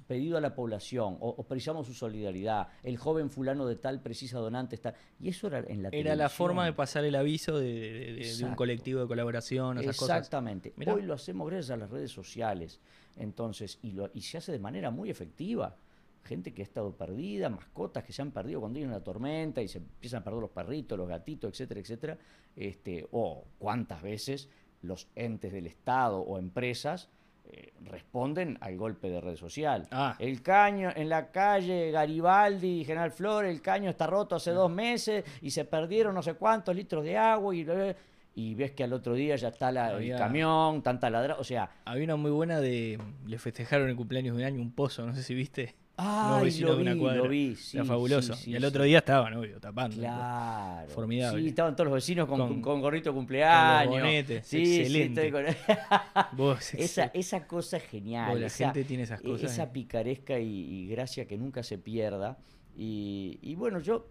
[0.07, 4.75] pedido a la población, o, precisamos su solidaridad, el joven fulano de tal precisa donante,
[4.75, 8.55] está y eso era en la Era la forma de pasar el aviso de, un
[8.55, 10.73] colectivo de colaboración, esas Exactamente.
[10.87, 12.79] Hoy lo hacemos gracias a las redes sociales,
[13.17, 15.75] entonces, y, lo, y se hace de manera muy efectiva
[16.29, 19.67] gente que ha estado perdida, mascotas que se han perdido cuando hay una tormenta y
[19.67, 22.17] se empiezan a perder los perritos, los gatitos, etcétera, etcétera,
[22.55, 24.49] este, o cuántas veces
[24.81, 27.09] los entes del Estado o empresas
[27.51, 29.87] eh, responden al golpe de red social.
[29.91, 30.15] Ah.
[30.19, 34.69] El caño en la calle Garibaldi y General Flor, el caño está roto hace dos
[34.71, 37.65] meses y se perdieron no sé cuántos litros de agua y,
[38.35, 41.71] y ves que al otro día ya está el camión, tanta ladra, o sea...
[41.85, 42.99] Había una muy buena de...
[43.25, 45.75] Le festejaron el cumpleaños de un año un pozo, no sé si viste.
[46.01, 46.45] Ah, lo
[46.77, 48.33] vi, lo vi, Era fabuloso.
[48.45, 49.97] y el otro día estaban, obvio, tapando.
[49.97, 50.89] Claro.
[50.91, 51.41] Formidable.
[51.41, 54.25] Sí, estaban todos los vecinos con, con, gorrito de cumpleaños.
[54.43, 55.33] sí, excelente.
[56.77, 58.39] esa, esa cosa genial.
[58.39, 59.51] la esa, gente tiene esas cosas.
[59.51, 62.37] Esa picaresca y, gracia que nunca se pierda.
[62.77, 64.07] Y, y, bueno, yo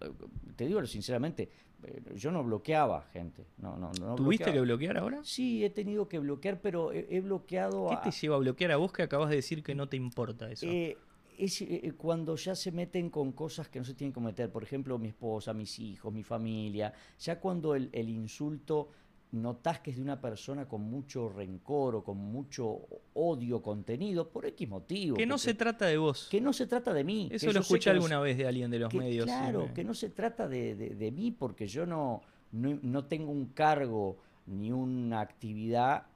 [0.55, 1.49] te digo sinceramente,
[1.83, 3.47] eh, yo no bloqueaba gente.
[3.57, 5.21] No, no, no ¿Tuviste que bloquear ahora?
[5.23, 7.89] Sí, he tenido que bloquear, pero he, bloqueado.
[7.89, 10.51] ¿Qué te lleva a bloquear a vos que acabas de decir que no te importa
[10.51, 10.67] eso?
[10.67, 10.97] Eh,
[11.39, 14.51] es eh, eh, cuando ya se meten con cosas que no se tienen que meter,
[14.51, 18.89] por ejemplo, mi esposa, mis hijos, mi familia, ya cuando el, insulto
[19.31, 22.81] notas que es de una persona con mucho rencor o con mucho
[23.13, 25.15] odio contenido, por X motivo.
[25.15, 26.27] Que no se trata de vos.
[26.29, 27.29] Que no se trata de mí.
[27.31, 29.25] Eso lo escuché alguna vez de alguien de los medios.
[29.25, 32.21] Claro, que no se trata de, de, mí porque yo no,
[32.51, 36.07] no, no tengo un cargo ni una actividad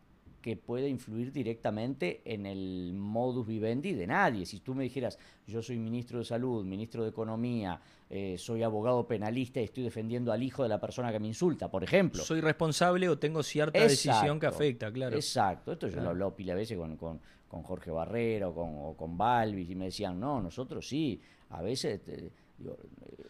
[0.43, 4.45] que pueda influir directamente en el modus vivendi de nadie.
[4.45, 7.79] Si tú me dijeras, yo soy ministro de Salud, ministro de Economía,
[8.09, 11.71] eh, soy abogado penalista y estoy defendiendo al hijo de la persona que me insulta,
[11.71, 12.21] por ejemplo.
[12.21, 15.15] Soy responsable o tengo cierta decisión que afecta, claro.
[15.15, 18.95] Exacto, esto yo lo he hablado pila veces con, con, con Jorge Barrero con, o
[18.97, 21.19] con Balvis y me decían, no, nosotros sí,
[21.51, 22.01] a veces...
[22.07, 22.29] Eh,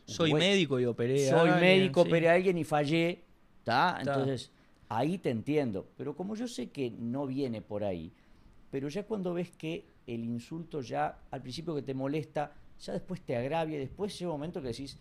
[0.05, 3.23] soy médico y operé Soy médico, operé a alguien y fallé,
[3.59, 3.97] ¿está?
[3.99, 4.51] Entonces
[4.97, 5.87] ahí te entiendo.
[5.97, 8.13] Pero como yo sé que no viene por ahí,
[8.69, 13.21] pero ya cuando ves que el insulto ya al principio que te molesta, ya después
[13.21, 14.97] te agravia, después llega un momento que decís,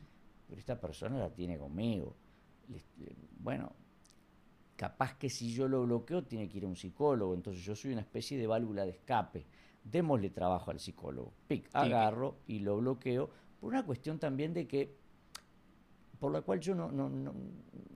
[0.47, 2.15] pero esta persona la tiene conmigo.
[3.39, 3.73] Bueno,
[4.77, 7.93] capaz que si yo lo bloqueo tiene que ir a un psicólogo, entonces yo soy
[7.93, 9.47] una especie de válvula de escape.
[9.85, 11.33] Démosle trabajo al psicólogo.
[11.49, 13.31] Pic, agarro y lo bloqueo
[13.63, 14.97] por una cuestión también de que,
[16.19, 17.33] por la cual yo no, no, no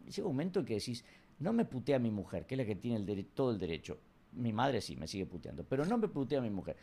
[0.06, 1.04] llega un momento en que decís,
[1.38, 3.98] no me putea a mi mujer, que es la que tiene el todo el derecho.
[4.32, 6.76] Mi madre sí me sigue puteando, pero no me putea a mi mujer.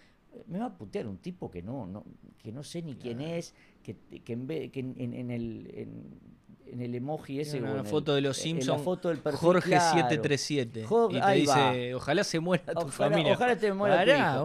[0.47, 2.03] Me va a putear un tipo que no, no,
[2.39, 6.19] que no sé ni quién es, que, que en, vez, que en, el, en,
[6.65, 7.57] el emoji ese.
[7.57, 8.81] En la foto de los Simpsons.
[8.81, 10.85] foto del Jorge 737.
[11.09, 13.33] y te dice, ojalá se muera tu familia.
[13.33, 14.43] Ojalá te muera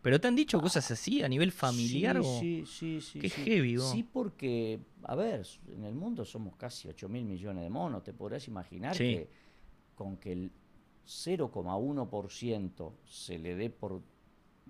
[0.00, 2.22] Pero te han dicho cosas así a nivel familiar.
[2.22, 3.18] Sí, sí, sí.
[3.18, 3.78] Qué heavy.
[3.78, 8.02] Sí, porque, a ver, en el mundo somos casi 8 mil millones de monos.
[8.02, 9.28] Te podrás imaginar que
[9.94, 10.52] con que el
[11.06, 14.02] 0,1% se le dé por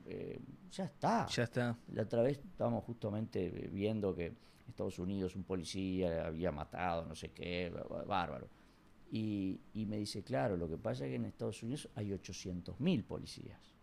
[0.06, 1.26] eh, ya está.
[1.26, 1.78] Ya está.
[1.92, 4.32] La otra vez estábamos justamente viendo que
[4.68, 7.72] Estados Unidos un policía había matado, no sé qué,
[8.06, 8.48] bárbaro.
[9.10, 13.04] Y, y me dice, claro, lo que pasa es que en Estados Unidos hay 800.000
[13.04, 13.74] policías.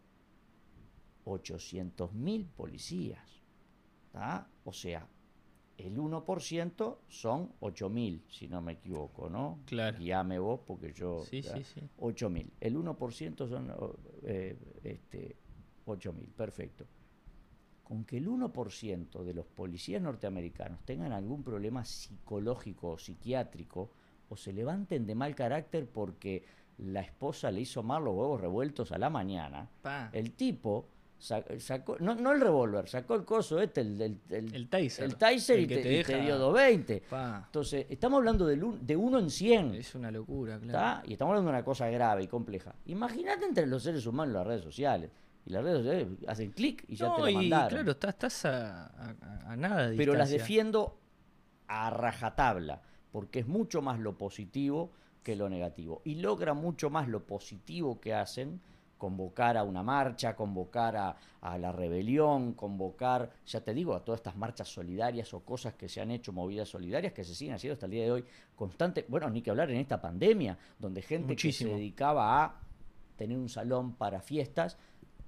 [1.25, 3.43] 800.000 policías.
[4.63, 5.07] O sea,
[5.77, 9.59] el 1% son 8.000, si no me equivoco, ¿no?
[9.65, 9.97] Claro.
[9.97, 11.23] Guíame vos porque yo...
[11.23, 11.81] Sí, sí, sí.
[11.99, 12.49] 8.000.
[12.59, 13.73] El 1% son
[14.23, 15.37] eh, este,
[15.85, 16.85] 8.000, perfecto.
[17.89, 23.89] Con que el 1% de los policías norteamericanos tengan algún problema psicológico o psiquiátrico,
[24.29, 26.43] o se levanten de mal carácter porque
[26.77, 29.67] la esposa le hizo mal los huevos revueltos a la mañana,
[30.13, 30.85] el tipo
[31.19, 34.69] sacó, no, no el revólver, sacó el coso este, el, el, el, el.
[35.03, 37.03] El y, te, dio 220.
[37.45, 39.75] Entonces, estamos hablando de, de uno en 100.
[39.75, 41.01] Es una locura, claro.
[41.07, 42.73] Y estamos hablando de una cosa grave y compleja.
[42.85, 45.09] Imagínate entre los seres humanos las redes sociales.
[45.45, 47.69] Y las redes sociales hacen clic y ya te lo mandaron.
[47.69, 48.87] claro, estás, estás a,
[49.47, 50.99] a, nada de Pero las defiendo
[51.67, 54.91] a rajatabla, porque es mucho más lo positivo
[55.23, 56.01] que lo negativo.
[56.03, 58.61] Y logra mucho más lo positivo que hacen
[58.99, 64.35] convocar a una marcha, convocar a, la rebelión, convocar, ya te digo, a todas estas
[64.35, 67.85] marchas solidarias o cosas que se han hecho, movidas solidarias, que se siguen haciendo hasta
[67.85, 68.25] el día de hoy
[68.55, 69.05] constante.
[69.07, 72.59] Bueno, ni que hablar en esta pandemia, donde gente que se dedicaba a
[73.15, 74.77] tener un salón para fiestas,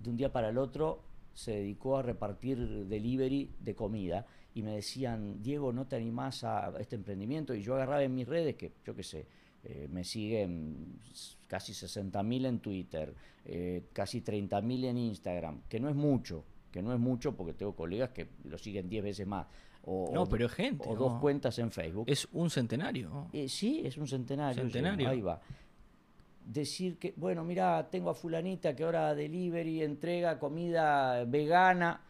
[0.02, 4.76] de un día para el otro se dedicó a repartir delivery de comida y me
[4.76, 7.54] decían, Diego, ¿no te animás a este emprendimiento?
[7.56, 9.26] Y yo agarraba en mis redes, que yo qué sé,
[9.64, 11.00] eh, me siguen
[11.48, 13.14] casi 60.000 en Twitter,
[13.46, 17.76] eh, casi 30.000 en Instagram, que no es mucho, que no es mucho porque tengo
[17.76, 19.48] colegas que lo siguen 10 veces más.
[19.84, 20.88] O, no, pero gente.
[20.88, 22.06] O dos cuentas en Facebook.
[22.08, 23.30] Es un centenario.
[23.34, 24.62] Eh, sí, es un centenario.
[24.62, 25.10] Centenario.
[25.10, 25.42] ahí va.
[26.46, 32.02] Decir que, bueno, mira, tengo a fulanita que ahora delivery, entrega comida vegana.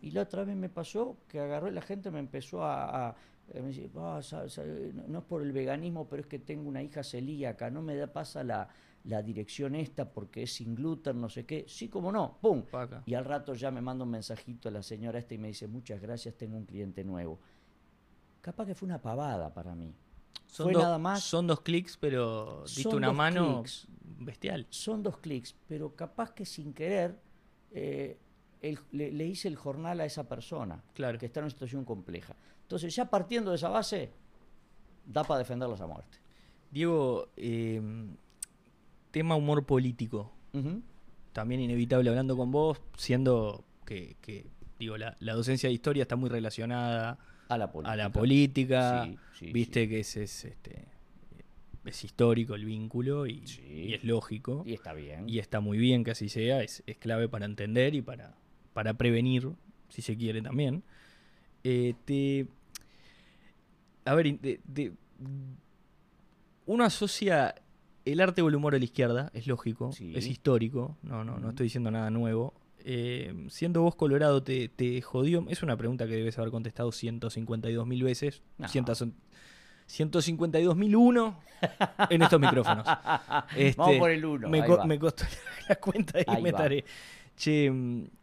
[0.00, 3.14] Y la otra vez me pasó que agarró y la gente me empezó a
[3.54, 7.82] me dice, no es por el veganismo, pero es que tengo una hija celíaca, no
[7.82, 8.68] me da pasa la,
[9.02, 11.64] dirección esta porque es sin gluten, no sé qué.
[11.66, 12.62] Sí, como no, ¡pum!
[13.06, 15.66] Y al rato ya me manda un mensajito a la señora esta y me dice,
[15.66, 17.40] muchas gracias, tengo un cliente nuevo.
[18.40, 19.94] Capaz que fue una pavada para mí.
[20.50, 21.22] Son nada más.
[21.22, 23.62] Son dos clics, pero diste una mano
[24.18, 24.66] bestial.
[24.70, 27.18] Son dos clics, pero capaz que sin querer
[27.70, 28.18] eh,
[28.92, 31.18] le, hice el jornal a esa persona claro.
[31.18, 32.34] que está en una situación compleja.
[32.62, 34.12] Entonces, ya partiendo de esa base,
[35.06, 36.18] da para defenderlos a muerte.
[36.70, 38.16] Diego, em,
[39.10, 40.32] tema humor político.
[41.32, 44.46] También inevitable hablando con vos, siendo que,
[44.78, 47.18] digo, la, docencia de historia está muy relacionada
[47.50, 47.92] a la política.
[47.92, 49.08] A la política.
[49.40, 50.84] Viste que es, este,
[51.84, 53.42] es histórico el vínculo y,
[53.92, 54.62] es lógico.
[54.66, 55.28] Y está bien.
[55.28, 58.34] Y está muy bien que así sea, es, es clave para entender y para,
[58.72, 59.50] para prevenir,
[59.88, 60.84] si se quiere también.
[61.64, 62.46] Eh, te,
[64.04, 64.38] a ver,
[66.66, 67.54] uno asocia
[68.04, 71.50] el arte o el humor a la izquierda, es lógico, es histórico, no, no, no
[71.50, 72.54] estoy diciendo nada nuevo.
[72.84, 75.44] Eh, siendo vos Colorado, te, te, jodió?
[75.48, 78.42] Es una pregunta que debes haber contestado 152 mil veces.
[78.58, 78.68] No.
[79.86, 81.40] 152 mil uno
[82.10, 82.86] en estos micrófonos.
[83.56, 84.48] Este, Vamos por el uno.
[84.48, 85.24] Me, me costó
[85.68, 86.84] la cuenta y me taré.
[87.36, 87.72] Che,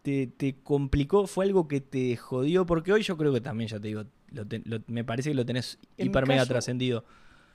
[0.02, 1.28] te, te, complicó?
[1.28, 2.66] ¿Fue algo que te jodió?
[2.66, 4.06] Porque hoy yo creo que también, ya te digo,
[4.88, 7.04] me parece que lo tenés hiper mega trascendido.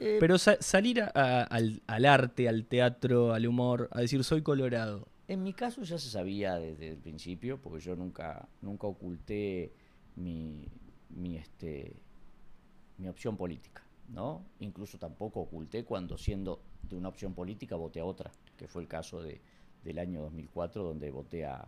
[0.01, 5.07] Eh, Pero salir al, arte, al teatro, al humor, a decir soy colorado.
[5.33, 9.73] En mi caso ya se sabía desde el principio, porque yo nunca, nunca oculté
[10.15, 10.69] mi,
[11.09, 11.97] mi, este,
[12.99, 14.45] mi opción política, ¿no?
[14.61, 18.89] Incluso tampoco oculté cuando siendo de una opción política voté a otra, que fue el
[18.89, 19.41] caso de,
[19.83, 21.67] del año 2004, donde voté a,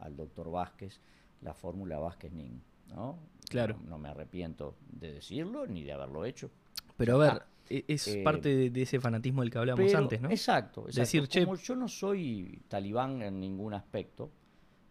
[0.00, 1.00] al doctor Vázquez,
[1.40, 3.20] la fórmula Vázquez-Nin, ¿no?
[3.48, 3.78] Claro.
[3.86, 6.50] No, me arrepiento de decirlo ni de haberlo hecho.
[6.96, 10.30] Pero a ver, e-, es eh, parte de, ese fanatismo del que hablábamos antes, ¿no?
[10.30, 10.86] Exacto.
[10.92, 14.30] Decir, Como yo no soy talibán en ningún aspecto,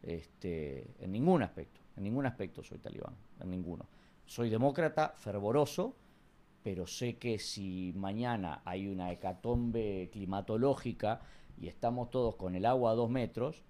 [0.01, 3.87] este, en ningún aspecto, en ningún aspecto soy talibán, en ninguno.
[4.25, 5.95] Soy demócrata fervoroso,
[6.63, 11.21] pero sé que si mañana hay una hecatombe climatológica
[11.59, 13.63] y estamos todos con el agua a dos metros,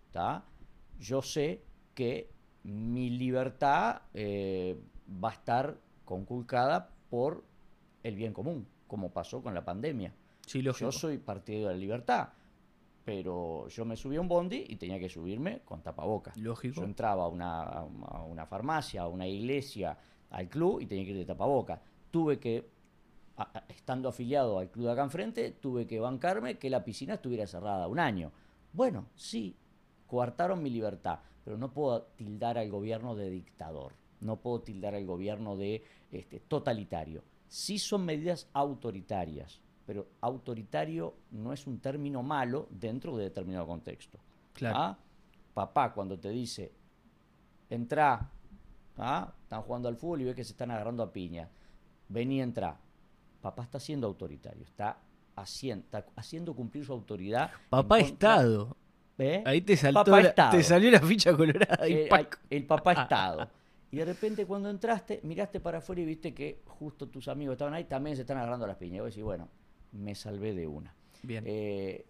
[1.00, 1.64] yo sé
[1.96, 2.30] que
[2.64, 4.80] mi libertad eh,
[5.24, 7.44] va a estar conculcada por
[8.04, 10.14] el bien común, como pasó con la pandemia.
[10.92, 12.30] Yo soy partidario de la libertad,
[13.04, 16.38] pero yo me subí a un bondi y tenía que subirme con tapabocas.
[16.38, 16.76] Lógico.
[16.82, 19.98] Yo entraba a una, a una farmacia, a una iglesia,
[20.30, 21.80] al club y tenía que ir de tapabocas.
[22.12, 22.70] Tuve que,
[23.70, 27.88] estando afiliado al club de acá enfrente, tuve que bancarme que la piscina estuviera cerrada
[27.88, 28.32] un año.
[28.74, 29.56] Bueno, sí,
[30.06, 35.06] coartaron mi libertad pero no puedo tildar al gobierno de dictador, no puedo tildar al
[35.06, 37.24] gobierno de este, totalitario.
[37.54, 44.18] Sí son medidas autoritarias, pero autoritario no es un término malo dentro de determinado contexto.
[44.54, 44.76] Claro.
[44.76, 44.98] ¿Ah?
[45.54, 46.72] Papá cuando te dice,
[47.70, 48.28] entra,
[48.98, 49.32] ¿ah?
[49.44, 51.48] están jugando al fútbol y ves que se están agarrando a piña,
[52.10, 52.76] vení, entra.
[53.40, 54.98] Papá está siendo autoritario, está
[55.36, 57.52] haciendo, está haciendo cumplir su autoridad.
[57.70, 58.76] Papá Estado.
[59.20, 59.44] ¿Eh?
[59.46, 60.52] Ahí te saltó Papá la- Estado.
[60.58, 62.10] te salió la ficha colorada y Eh,
[62.50, 63.48] el papá Estado.
[63.94, 67.76] Y de repente cuando entraste, miraste para afuera y viste que justo tus amigos estaban
[67.76, 68.96] ahí, también se están agarrando las piñas.
[68.98, 69.48] Y vos decís, bueno,
[69.92, 70.96] me salvé de una.
[71.22, 71.44] Bien.
[71.46, 72.04] Eh,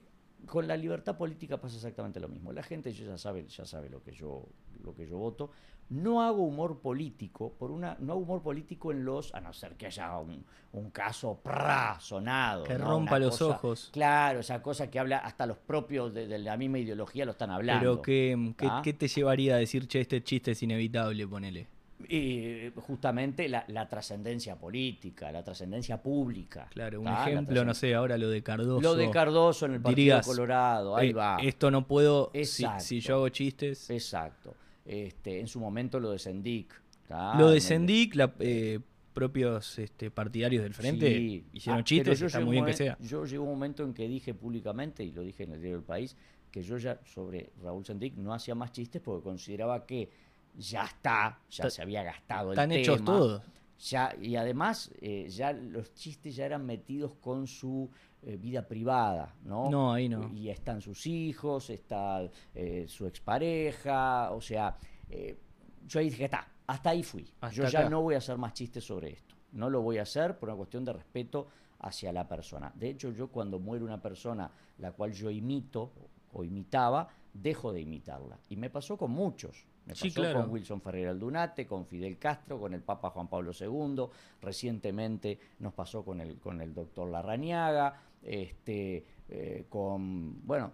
[0.45, 2.53] con la libertad política pasa exactamente lo mismo.
[2.53, 4.45] La gente ya sabe, ya sabe lo que yo,
[4.81, 5.51] lo que yo voto.
[5.89, 9.75] No hago humor político, por una, no hago humor político en los, a no ser
[9.75, 12.63] que haya un, un caso pra, sonado.
[12.63, 12.85] Que ¿no?
[12.87, 13.89] rompa Una los cosa- ojos.
[13.91, 17.51] Claro, esa cosa que habla, hasta los propios de, de la misma ideología lo están
[17.51, 17.81] hablando.
[17.81, 21.67] Pero ¿qué, qué, qué te llevaría a decir, che, este chiste es inevitable, ponele?
[22.09, 26.67] Y justamente la, la trascendencia política, la trascendencia pública.
[26.71, 27.25] Claro, un ¿tá?
[27.25, 28.81] La ejemplo, no sé, ahora lo de Cardoso.
[28.81, 31.37] Lo de Cardoso en el Partido dirías, Colorado, ahí eh, va.
[31.41, 33.89] Esto no puedo, si, si yo hago chistes.
[33.89, 34.55] Exacto.
[34.85, 36.73] Este, en su momento lo de Sendic.
[37.07, 37.35] ¿tá?
[37.37, 38.79] Lo de Sendic, la, eh,
[39.13, 41.45] propios este, partidarios del frente Sí.
[41.53, 42.97] hicieron Ah, chistes, está muy bien que sea.
[42.99, 45.85] Yo llegó un momento en que dije públicamente, y lo dije en el diario del
[45.85, 46.17] país,
[46.51, 50.09] que yo ya sobre Raúl Sendic no hacía más chistes porque consideraba que
[50.55, 53.05] ya está, ya Ta- se había gastado el Están hechos tema.
[53.11, 53.41] todos.
[53.89, 57.89] Ya, y además, eh, ya los chistes ya eran metidos con su
[58.21, 59.69] eh, vida privada, ¿no?
[59.69, 60.29] No, ahí no.
[60.33, 62.21] Y están sus hijos, está
[62.55, 64.77] eh, su expareja, o sea,
[65.09, 65.37] eh,
[65.85, 67.29] yo ahí dije, está, hasta ahí fui.
[67.41, 69.35] Hasta yo ya no voy a hacer más chistes sobre esto.
[69.51, 71.47] No lo voy a hacer por una cuestión de respeto
[71.79, 72.71] hacia la persona.
[72.75, 75.91] De hecho, yo cuando muere una persona la cual yo imito
[76.31, 78.39] o imitaba, dejo de imitarla.
[78.49, 79.65] Y me pasó con muchos.
[79.85, 80.41] Me Sí, pasó claro.
[80.41, 84.05] con Wilson Ferreira Aldunate, con Fidel Castro, con el Papa Juan Pablo II,
[84.41, 90.71] recientemente nos pasó con el, con el doctor Larrañaga, este, eh, con, bueno,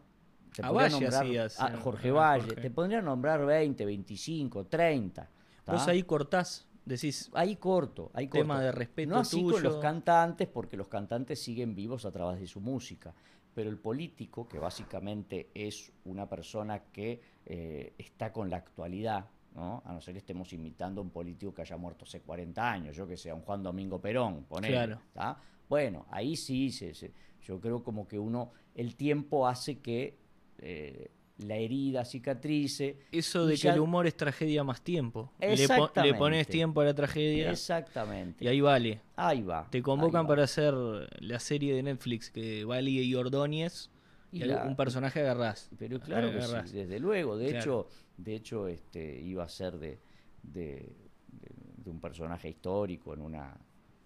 [0.55, 2.61] te A podría Valle nombrar hacías, a Jorge a Valle, Jorge.
[2.61, 5.29] te podría nombrar 20, 25, 30.
[5.63, 5.71] ¿tá?
[5.73, 8.43] Vos ahí cortás, decís, Ahí corto, ahí corto.
[8.43, 12.39] Tema de respeto No así con los cantantes, porque los cantantes siguen vivos a través
[12.39, 13.13] de su música.
[13.53, 19.25] Pero el político, que básicamente es una persona que eh, está con la actualidad,
[19.55, 19.81] ¿no?
[19.85, 22.95] a no ser que estemos imitando a un político que haya muerto hace 40 años,
[22.95, 24.73] yo que sea un Juan Domingo Perón, ponele,
[25.13, 25.39] Claro.
[25.67, 30.17] Bueno, ahí sí, se- se- yo creo como que uno, el tiempo hace que
[30.59, 31.09] eh,
[31.39, 32.97] la herida cicatrice.
[33.11, 35.31] eso de que ya- el humor es tragedia más tiempo.
[35.39, 36.17] Le, po- le Exactamente.
[36.17, 38.43] pones tiempo a la tragedia Exactamente.
[38.43, 39.01] y ahí vale.
[39.15, 39.67] Ahí va.
[39.69, 40.27] Te convocan va.
[40.29, 40.73] para hacer
[41.19, 43.89] la serie de Netflix que vale y Ordóñez
[44.31, 45.69] y, Y la- un personaje agarrás.
[45.79, 47.37] Pero claro que sí, desde luego.
[47.37, 47.59] De Claro.
[47.59, 47.87] hecho,
[48.17, 49.99] de hecho este, iba a ser de,
[50.43, 50.93] de,
[51.31, 53.55] de- de un personaje histórico en una,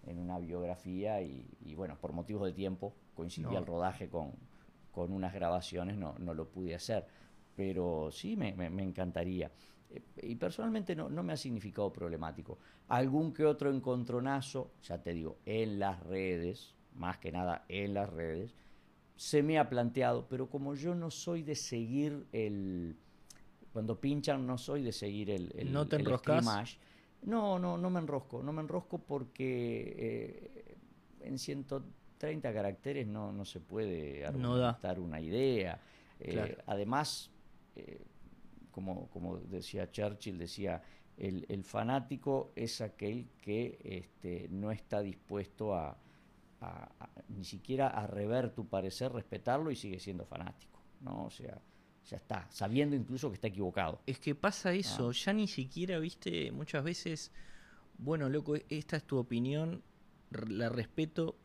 [0.06, 3.58] en una biografía y, y, bueno, por motivos de tiempo coincidía No.
[3.58, 4.32] el rodaje con,
[4.92, 7.04] con unas grabaciones, no, no lo pude hacer.
[7.56, 9.50] Pero sí, me, me- me encantaría.
[9.90, 12.58] Eh, Y personalmente no, no me ha significado problemático.
[12.88, 18.10] Algún que otro encontronazo, ya te digo, en las redes, más que nada en las
[18.10, 18.54] redes,
[19.16, 22.96] se me ha planteado, pero como yo no soy de seguir el...
[23.72, 25.52] Cuando pinchan no soy de seguir el...
[25.56, 26.78] el ¿No te el scrimmage.
[27.22, 28.42] No, no, no me enrosco.
[28.42, 30.76] No me enrosco porque eh,
[31.20, 34.70] en 130 caracteres no, no se puede No da.
[34.70, 35.80] argumentar una idea.
[36.20, 36.56] Eh, Claro.
[36.66, 37.30] Además,
[37.76, 38.00] eh,
[38.70, 40.82] como, como decía Churchill, decía,
[41.16, 45.96] el, el fanático es aquel que este, no está dispuesto a,
[46.60, 50.80] a- a- ni siquiera a rever tu parecer, respetarlo y sigue siendo fanático.
[51.02, 51.24] ¿no?
[51.26, 51.60] O sea,
[52.10, 54.00] ya está, sabiendo incluso que está equivocado.
[54.06, 54.74] Es que pasa Ah.
[54.74, 57.30] eso, ya ni siquiera, viste, muchas veces,
[57.98, 59.82] bueno, loco, esta es tu opinión,
[60.48, 61.36] la respeto,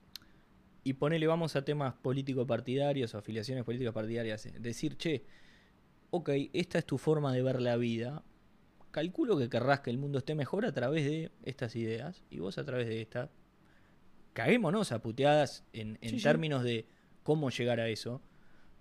[0.84, 5.26] y ponele, vamos a temas político-partidarios o afiliaciones políticas partidarias, decir, che,
[6.12, 8.24] ok, esta es tu forma de ver la vida,
[8.92, 12.58] calculo que querrás que el mundo esté mejor a través de estas ideas, y vos
[12.58, 13.30] a través de esta,
[14.34, 16.24] caguémonos a puteadas en, en Sí, sí.
[16.24, 16.88] términos de
[17.24, 18.22] cómo llegar a eso.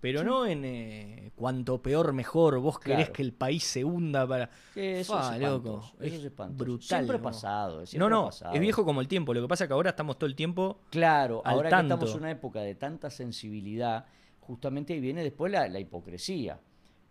[0.01, 0.25] Pero Sí.
[0.27, 4.49] no en eh, cuanto peor mejor, vos querés que el país se hunda para...
[4.73, 7.23] Eso es loco, espantoso, eso es es brutal, Siempre ¿no?
[7.23, 7.79] pasado.
[7.81, 8.53] No, siempre ha no, pasado.
[8.53, 9.33] es viejo como el tiempo.
[9.33, 10.79] Lo que pasa es que ahora estamos todo el tiempo...
[10.89, 14.05] Claro, al ahora que estamos en una época de tanta sensibilidad,
[14.39, 16.61] justamente ahí viene después la, la hipocresía.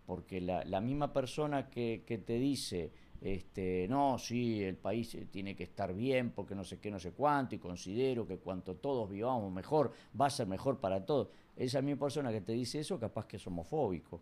[0.09, 2.91] Porque la, la misma persona que, que te dice,
[3.21, 6.97] este, no, sí, el país eh, tiene que estar bien porque no sé qué, no
[6.99, 11.27] sé cuánto, y considero que cuanto todos vivamos mejor, va a ser mejor para todos.
[11.55, 14.19] Esa misma persona que te dice eso, capaz que es homofóbico.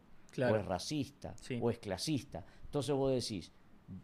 [0.51, 1.57] o es racista, Sí.
[1.61, 2.43] o es clasista.
[2.65, 3.53] Entonces vos decís,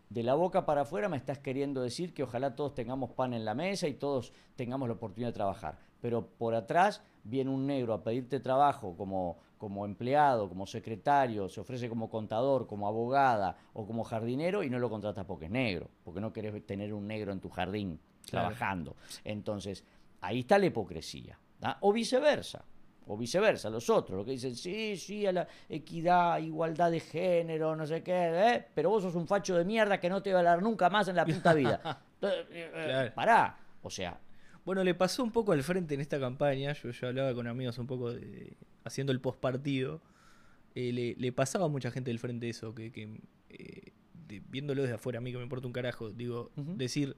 [0.10, 3.44] de la boca para afuera me estás queriendo decir que ojalá todos tengamos pan en
[3.44, 5.78] la mesa y todos tengamos la oportunidad de trabajar.
[6.00, 11.62] Pero por atrás viene un negro a pedirte trabajo como, como empleado, como secretario, se
[11.62, 15.90] ofrece como contador, como abogada o como jardinero y no lo contratas porque es negro,
[16.04, 17.98] porque no querés tener un negro en tu jardín
[18.30, 18.48] Claro.
[18.50, 18.98] trabajando.
[19.24, 19.86] Entonces,
[20.20, 21.40] ahí está la hipocresía.
[21.80, 22.66] O viceversa.
[23.08, 27.74] O viceversa, los otros, lo que dicen, sí, sí, a la equidad, igualdad de género,
[27.74, 28.66] no sé qué, ¿eh?
[28.76, 31.08] pero vos sos un facho de mierda que no te va a hablar nunca más
[31.08, 32.02] en la puta vida.
[32.22, 33.14] Eh, eh, Claro.
[33.16, 33.58] Pará.
[33.82, 34.20] O sea,
[34.66, 36.74] Bueno, le pasó un poco al frente en esta campaña.
[36.74, 40.02] Yo, yo hablaba con amigos un poco de- haciendo el postpartido.
[40.76, 43.20] Eh, le, le pasaba a mucha gente del frente eso, que, que,
[43.50, 43.92] eh,
[44.28, 47.16] de- viéndolo desde afuera, a mí que me importa un carajo, digo, decir,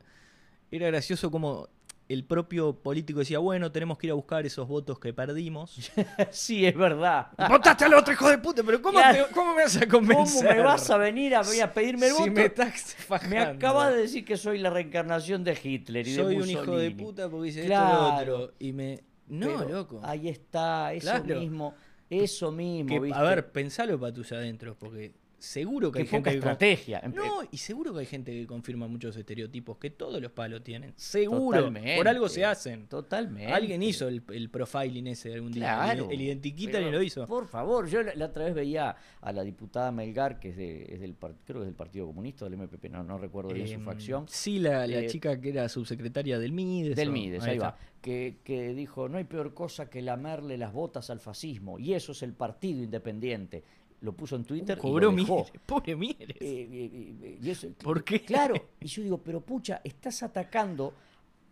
[0.71, 1.69] era gracioso como
[2.09, 5.89] el propio político decía, bueno, tenemos que ir a buscar esos votos que perdimos.
[6.31, 7.29] sí, es verdad.
[7.49, 8.61] ¡Votaste al otro hijo de puta!
[8.63, 9.25] ¿Pero cómo, Claro.
[9.27, 10.55] te- cómo me vas a ¿Cómo convencer?
[10.57, 12.31] me vas a venir a, a pedirme el si voto?
[12.33, 13.39] me estás Me fajando?
[13.39, 16.91] acabas de decir que soy la reencarnación de Hitler y de Soy un hijo de
[16.91, 18.09] puta porque hice Claro.
[18.09, 18.53] esto y lo otro.
[18.59, 18.99] Y me...
[19.27, 19.99] No, Pero loco.
[20.03, 21.39] Ahí está, eso Claro.
[21.39, 21.73] mismo,
[22.09, 23.17] eso mismo, Que, ¿viste?
[23.19, 27.01] a ver, pensalo para tus adentros, porque seguro que Qué hay gente que estrategia.
[27.13, 30.93] No, y seguro que hay gente que confirma muchos estereotipos que todos los palos tienen.
[30.95, 31.57] Seguro.
[31.59, 31.97] Totalmente.
[31.97, 32.87] Por algo se hacen.
[32.87, 33.51] Totalmente.
[33.51, 35.91] Alguien hizo el, el profiling ese algún día.
[35.93, 37.25] El, el identiquita ni lo hizo.
[37.27, 40.93] Por favor, yo la, la otra vez veía a la diputada Melgar, que es, de-
[40.93, 43.73] es del creo que es del Partido Comunista del MPP, no, no recuerdo bien su
[43.75, 44.25] Em, facción.
[44.27, 46.95] Sí, la, la Eh, chica que era subsecretaria del MIDES.
[46.95, 47.65] Del o- Mides, ahí, está.
[47.71, 47.77] va.
[48.01, 51.79] Que, que dijo, no hay peor cosa que lamerle las botas al fascismo.
[51.79, 53.63] Y eso es el partido independiente.
[54.01, 55.35] Lo puso en Twitter y Cobró lo dejó.
[55.43, 55.51] Mieres.
[55.65, 56.37] Pobre Mieres.
[56.41, 58.21] Eh, eh, eh, y eso- ¿Por qué?
[58.21, 58.55] Claro.
[58.79, 60.93] Y yo digo, pero pucha, estás atacando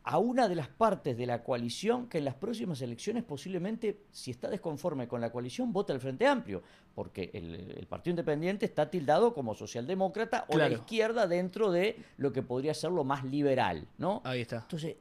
[0.06, 4.32] a una de las partes de la coalición que en las próximas elecciones posiblemente, si
[4.32, 6.62] está desconforme con la coalición, vote al Frente Amplio,
[6.94, 12.34] porque el, el Partido Independiente está tildado como socialdemócrata o la izquierda dentro de lo
[12.34, 14.22] que podría ser lo más liberal, ¿no?
[14.26, 14.58] Ahí está.
[14.58, 14.98] Entonces,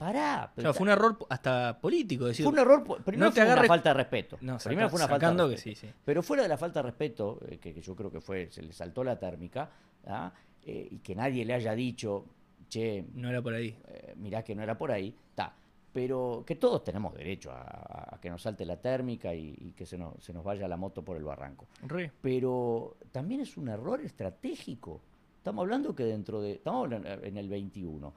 [0.00, 0.50] pará.
[0.54, 2.24] pero Claro, fue un error hasta político.
[2.26, 4.38] Decir, fue un error, primero no te fue una falta de respeto.
[4.40, 5.80] No, primero saca- fue una falta de sacando que respeto.
[5.80, 5.92] sí, sí.
[6.04, 8.62] Pero fuera de la falta de respeto, eh, que, que yo creo que fue, se
[8.62, 9.70] le saltó la térmica,
[10.06, 10.32] ¿ah?
[10.64, 12.24] Eh, y que nadie le haya dicho,
[12.68, 13.76] che, No era por ahí.
[13.88, 15.54] eh, mirá que no era por ahí, está.
[15.92, 19.84] Pero que todos tenemos derecho a, a que nos salte la térmica y, y que
[19.84, 21.66] se nos, se nos vaya la moto por el barranco.
[21.82, 22.12] Re.
[22.20, 25.00] Pero también es un error estratégico.
[25.38, 26.52] Estamos hablando que dentro de.
[26.52, 28.12] Estamos hablando en el 21.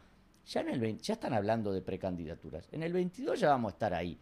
[0.46, 2.68] Ya, en el 20 ya están hablando de precandidaturas.
[2.72, 4.18] En el 22 ya vamos a estar ahí.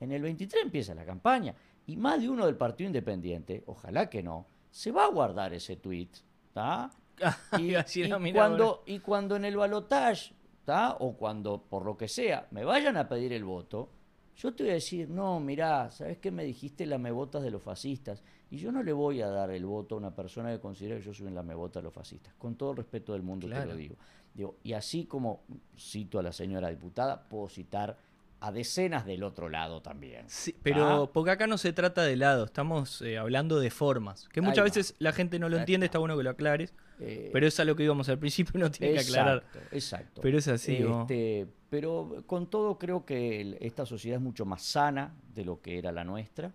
[0.00, 1.54] En el 23 empieza la campaña.
[1.86, 5.76] Y más de uno del Partido Independiente, ojalá que no, se va a guardar ese
[5.76, 6.10] tweet.
[6.52, 6.90] ¿tá?
[7.58, 10.34] Y, cuando, y cuando en el balotage,
[10.66, 10.96] ¿tá?
[11.00, 13.88] o cuando por lo que sea, me vayan a pedir el voto,
[14.36, 17.50] yo te voy a decir, no, mirá, ¿sabes qué me dijiste la me votas de
[17.50, 18.22] los fascistas?
[18.50, 21.02] Y yo no le voy a dar el voto a una persona que considera que
[21.02, 22.34] yo soy un me vota de los fascistas.
[22.34, 23.70] Con todo el respeto del mundo te Claro.
[23.70, 23.96] lo digo.
[24.36, 24.58] Digo.
[24.62, 25.42] Y así como
[25.78, 27.96] cito a la señora diputada, puedo citar
[28.38, 30.26] a decenas del otro lado también.
[30.28, 31.10] Sí, pero Ah.
[31.12, 34.28] porque acá no se trata de lado, estamos eh, hablando de formas.
[34.28, 35.98] Que muchas veces la gente no lo entiende, está.
[35.98, 36.74] bueno que lo aclares.
[37.00, 39.44] Eh, Pero es a lo que íbamos al principio no tiene que aclarar.
[39.72, 40.20] Exacto.
[40.22, 41.02] Pero es así, ¿no?
[41.02, 45.78] Este, pero con todo creo que esta sociedad es mucho más sana de lo que
[45.78, 46.52] era la nuestra.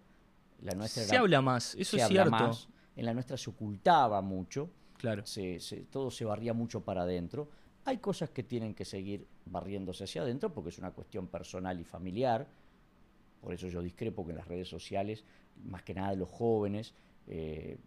[0.61, 2.29] La nuestra Se era- habla más, eso es cierto.
[2.31, 2.69] más.
[2.95, 5.25] En la nuestra se ocultaba mucho, Claro.
[5.25, 7.49] se- se- todo se barría mucho para adentro.
[7.85, 11.83] Hay cosas que tienen que seguir barriéndose hacia adentro porque es una cuestión personal y
[11.83, 12.47] familiar.
[13.41, 15.23] Por eso yo discrepo que en las redes sociales,
[15.63, 16.93] más que nada los jóvenes
[17.27, 17.77] eh,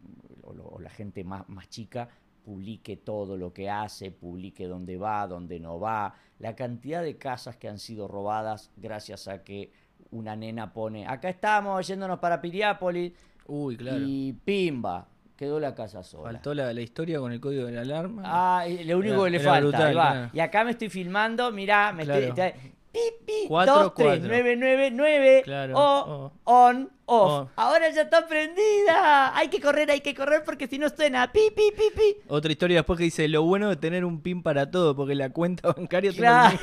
[0.42, 2.08] o, la gente más, más chica,
[2.44, 6.14] publique todo lo que hace, publique dónde va, dónde no va.
[6.38, 9.72] La cantidad de casas que han sido robadas gracias a que
[10.10, 13.12] una nena pone, acá estamos yéndonos para Piriápolis
[13.46, 14.04] Uy, claro.
[14.06, 16.32] y pimba, quedó la casa sola.
[16.32, 18.22] Faltó la, la historia con el código de la alarma.
[18.24, 20.10] Ah, lo único Era- que le falta, brutal, ahí va.
[20.12, 20.30] claro.
[20.32, 22.20] Y acá me estoy filmando, mirá, me Claro.
[22.26, 22.44] estoy...
[22.46, 22.58] está-
[22.94, 24.28] Pi, pi, Cuatro, dos, tres, cuatro.
[24.28, 25.74] nueve, nueve, nueve, Claro.
[25.76, 26.32] o, Oh.
[26.44, 27.30] on, off.
[27.32, 27.48] Oh.
[27.56, 29.36] Ahora ya está prendida.
[29.36, 32.16] Hay que correr, hay que correr porque si no suena pi, pi, pi, pi.
[32.28, 35.30] Otra historia después que dice lo bueno de tener un pin para todo, porque la
[35.30, 36.56] cuenta bancaria tengo Claro.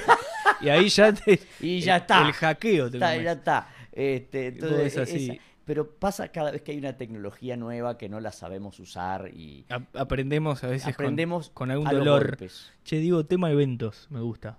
[0.61, 0.65] el.
[0.65, 2.25] Y ahí ya te, Y ya está.
[2.25, 3.67] El hackeo te Está, ya está.
[3.91, 5.31] Este, entonces, es así.
[5.31, 9.29] esa- pero pasa cada vez que hay una tecnología nueva que no la sabemos usar
[9.33, 12.37] y Ap- Aprendemos a veces con- aprendemos con, algún a dolor.
[12.83, 14.57] Che, digo, tema eventos, me gusta.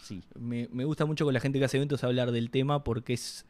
[0.00, 0.22] Sí.
[0.38, 3.46] Me, me gusta mucho con la gente que hace eventos hablar del tema porque es,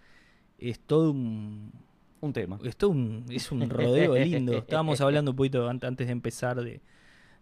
[0.58, 1.72] es todo un,
[2.20, 2.58] Un tema.
[2.64, 4.52] es todo un, es un rodeo lindo.
[4.58, 6.80] Estábamos hablando un poquito an- antes de empezar de,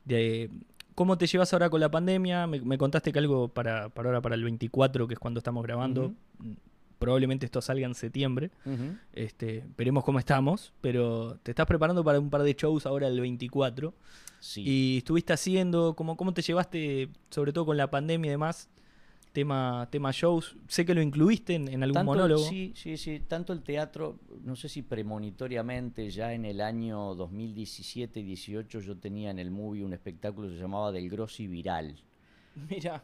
[0.04, 0.50] de
[0.94, 2.46] cómo te llevas ahora con la pandemia.
[2.46, 5.62] Me, me contaste que algo para, para ahora, para el 24, que es cuando estamos
[5.62, 6.14] grabando,
[7.02, 8.50] probablemente esto salga en septiembre.
[9.12, 13.20] este, veremos cómo estamos, pero te estás preparando para un par de shows ahora el
[13.20, 13.92] 24.
[14.40, 14.62] Sí.
[14.66, 18.68] Y estuviste haciendo, ¿cómo, ¿cómo te llevaste, sobre todo con la pandemia y demás,
[19.32, 20.56] tema, tema shows?
[20.66, 22.42] Sé que lo incluiste en, en algún Tanto- monólogo.
[22.48, 23.20] Sí, sí, sí.
[23.20, 28.96] Tanto el teatro, no sé si premonitoriamente, ya en el año 2017 y 18 yo
[28.96, 31.96] tenía en el movie un espectáculo que se llamaba Del Grossi Viral.
[32.68, 33.02] Mira.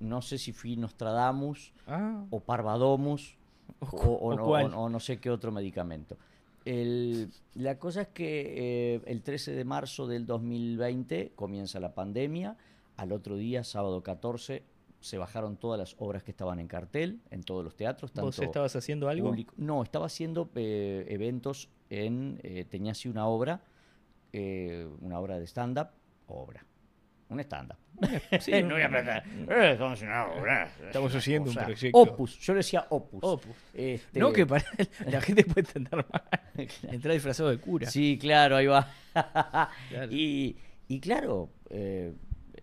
[0.00, 3.36] No sé si fui Nostradamus Ah, o Parvadomus
[3.80, 4.42] o, o o no,
[4.74, 6.16] o no sé qué otro medicamento.
[6.64, 12.56] El- la cosa es que eh, el 13 de marzo del 2020 comienza la pandemia.
[12.96, 14.62] Al otro día, sábado 14,
[15.00, 18.10] se bajaron todas las obras que estaban en cartel en todos los teatros.
[18.10, 19.28] ¿Vos tanto estabas haciendo algo?
[19.30, 22.38] público- No, estaba haciendo eh, eventos en.
[22.42, 23.62] eh, tenía así una obra,
[25.00, 25.88] una obra de stand-up,
[26.28, 26.64] obra.
[27.30, 27.76] Un stand-up.
[28.40, 29.24] Sí, no voy a apretar.
[29.26, 30.46] Eh, estamos haciendo.
[30.86, 31.98] Estamos un O sea, proyecto.
[31.98, 33.20] Opus, yo le decía opus.
[33.22, 33.56] Opus.
[33.72, 34.64] Este, No, que para
[35.06, 36.22] la gente puede entender mal.
[36.90, 37.88] Entrar disfrazado de cura.
[37.90, 38.90] Sí, claro, ahí va.
[39.88, 40.12] Claro.
[40.12, 40.56] Y,
[40.88, 42.12] y claro, eh,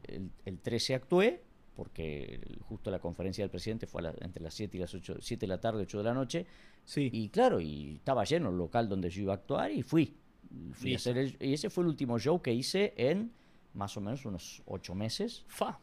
[0.08, 1.42] el, el 13 actué,
[1.76, 5.40] porque justo la conferencia del presidente fue la- entre las 7 y las 8, 7
[5.46, 6.46] de la tarde, 8 de la noche.
[6.84, 7.10] Sí.
[7.14, 10.18] Y claro, y estaba lleno el local donde yo iba a actuar y fui.
[10.74, 13.32] Fui a hacer el- y ese fue el último show que hice en
[13.78, 15.46] más o menos unos 8 meses.
[15.48, 15.80] Fa.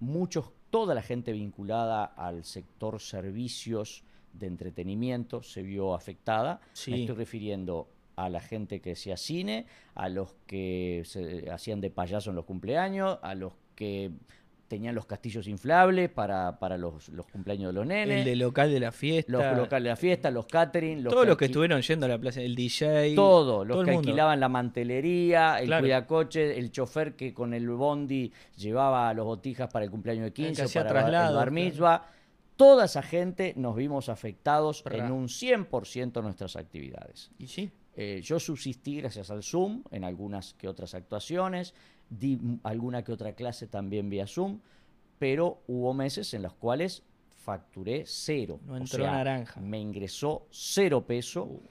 [0.00, 4.02] Muchos, toda la gente vinculada al sector servicios
[4.32, 6.60] de entretenimiento se vio afectada.
[6.72, 6.90] Sí.
[6.90, 11.90] Me estoy refiriendo a la gente que hacía cine, a los que se hacían de
[11.90, 14.10] payaso en los cumpleaños, a los que
[14.68, 18.70] tenían los castillos inflables para, para los, los cumpleaños de los nenes, El de local
[18.70, 19.32] de la fiesta.
[19.32, 22.18] los locales de la fiesta, los catering, los Todos los que estuvieron yendo a la
[22.18, 23.14] plaza, el DJ.
[23.14, 25.82] todo, los todo el que alquilaban la mantelería, el Claro.
[25.82, 30.62] cuidacoche, el chofer que con el bondi llevaba los botijas para el cumpleaños de 15,
[30.62, 31.52] hacía para el traslados, bar claro.
[31.52, 32.06] mitzvah.
[32.56, 37.30] Toda esa gente nos vimos afectados en un 100% de nuestras actividades.
[37.38, 37.70] Y sí.
[38.00, 41.74] Eh, yo subsistí gracias al Zoom en algunas que otras actuaciones,
[42.10, 44.60] di alguna que otra clase también vía Zoom,
[45.18, 47.02] pero hubo meses en los cuales
[47.36, 48.60] facturé cero.
[48.66, 49.60] No O entró sea, naranja.
[49.60, 51.44] Me ingresó cero peso.
[51.44, 51.62] Uh.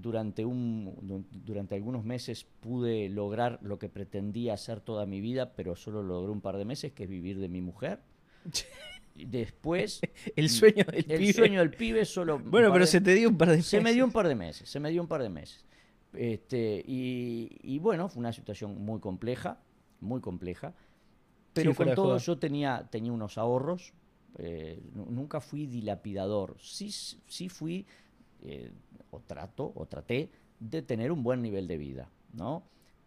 [0.00, 5.54] Durante, un, du- durante algunos meses pude lograr lo que pretendía hacer toda mi vida,
[5.56, 7.98] pero solo logré un par de meses, que es vivir de mi mujer.
[9.16, 10.00] Después,
[10.36, 11.32] El sueño del el pibe.
[11.32, 12.38] sueño del pibe solo...
[12.38, 14.14] Bueno, pero de- se te dio un par de se me dio un meses.
[14.14, 15.64] par de meses, se me dio un par de meses.
[16.12, 19.58] Este, y, y bueno, fue una situación muy compleja,
[20.00, 20.74] muy compleja.
[21.52, 23.92] Pero Sí, con todo yo tenía, tenía unos ahorros,
[24.38, 27.86] eh, nu- nunca fui dilapidador, sí, sí fui,
[28.42, 28.70] eh,
[29.10, 30.30] o trato, o traté
[30.60, 32.62] de tener un buen nivel de vida, ¿no?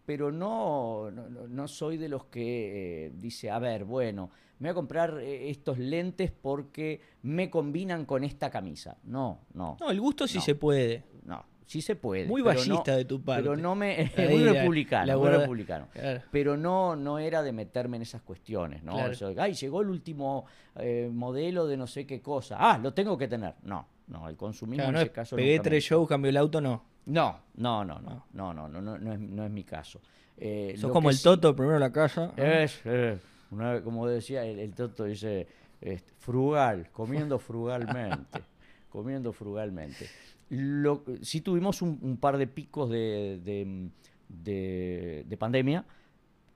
[0.05, 4.71] Pero no, no, no- soy de los que eh, dice, a ver, bueno, me voy
[4.71, 8.97] a comprar estos lentes porque me combinan con esta camisa.
[9.03, 9.77] No, no.
[9.79, 10.43] No, el gusto sí No.
[10.43, 11.03] se puede.
[11.23, 12.25] No, sí se puede.
[12.25, 13.43] Muy pero ballista no- de tu parte.
[13.43, 14.11] Pero no me.
[14.17, 15.05] Ahí muy la- republicano.
[15.05, 15.87] la muy guarda- republicano.
[15.93, 16.21] Claro.
[16.31, 18.93] Pero no, no era de meterme en esas cuestiones, ¿no?
[18.93, 19.11] Claro.
[19.13, 20.45] Eso Ay, llegó el último
[20.75, 22.57] eh, modelo de no sé qué cosa.
[22.59, 23.55] Ah, lo tengo que tener.
[23.63, 25.35] No, no, el consumismo Claro, en no ese es caso.
[25.37, 26.83] pegué tres shows, cambió el auto, no.
[27.05, 29.99] No, no, no, no, no, no, no, no, no es, no es mi caso.
[30.37, 32.31] Eh, Sos como el sí- Toto, primero la casa.
[32.37, 33.17] es, eh,
[33.51, 35.47] una como decía el, el Toto, dice,
[35.81, 38.41] este, frugal, comiendo frugalmente,
[38.89, 40.07] comiendo frugalmente.
[40.53, 43.89] Lo, sí tuvimos un, un par de picos de, de-
[44.27, 45.85] de- de pandemia,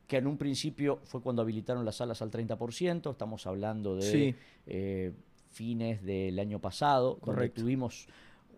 [0.07, 4.35] que en un principio fue cuando habilitaron las salas al 30%, estamos hablando de Sí.
[4.67, 5.13] eh,
[5.49, 7.61] fines del año pasado, donde Correcto.
[7.61, 8.07] tuvimos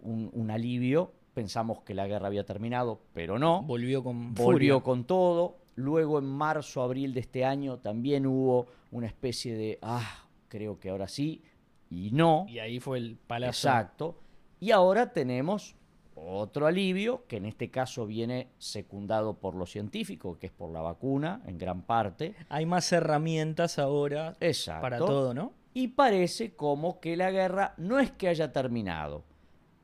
[0.02, 4.80] un, un alivio, pensamos que la guerra había terminado, pero no Volvió con volvió furia.
[4.84, 5.58] con todo.
[5.76, 10.90] Luego en marzo, abril de este año también hubo una especie de, ah, creo que
[10.90, 11.44] ahora sí,
[11.92, 12.46] y no.
[12.50, 13.68] Y ahí fue el palazo.
[13.70, 14.16] Exacto.
[14.60, 15.76] Y ahora tenemos
[16.16, 20.82] otro alivio, que en este caso viene secundado por lo científico, que es por la
[20.82, 22.36] vacuna, en gran parte.
[22.50, 24.82] Hay más herramientas ahora Exacto.
[24.82, 25.54] para todo, ¿no?
[25.74, 29.24] Y parece como que la guerra no es que haya terminado,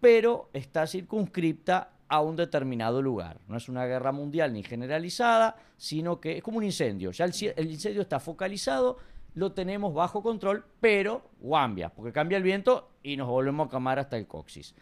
[0.02, 3.40] pero está circunscripta a un determinado lugar.
[3.48, 7.12] No es una guerra mundial ni generalizada, sino que es como un incendio.
[7.12, 8.98] Ya el, el incendio está focalizado,
[9.36, 14.00] lo tenemos bajo control, pero guambia, porque cambia el viento y nos volvemos a quemar
[14.00, 14.76] hasta el coxis.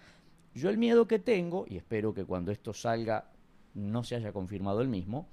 [0.53, 3.31] Yo el miedo que tengo, y espero que cuando esto salga
[3.73, 5.27] no se haya confirmado el mismo,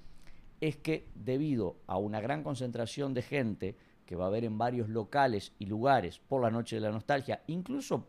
[0.61, 4.89] es que debido a una gran concentración de gente que va a haber en varios
[4.89, 8.07] locales y lugares por la noche de la nostalgia, incluso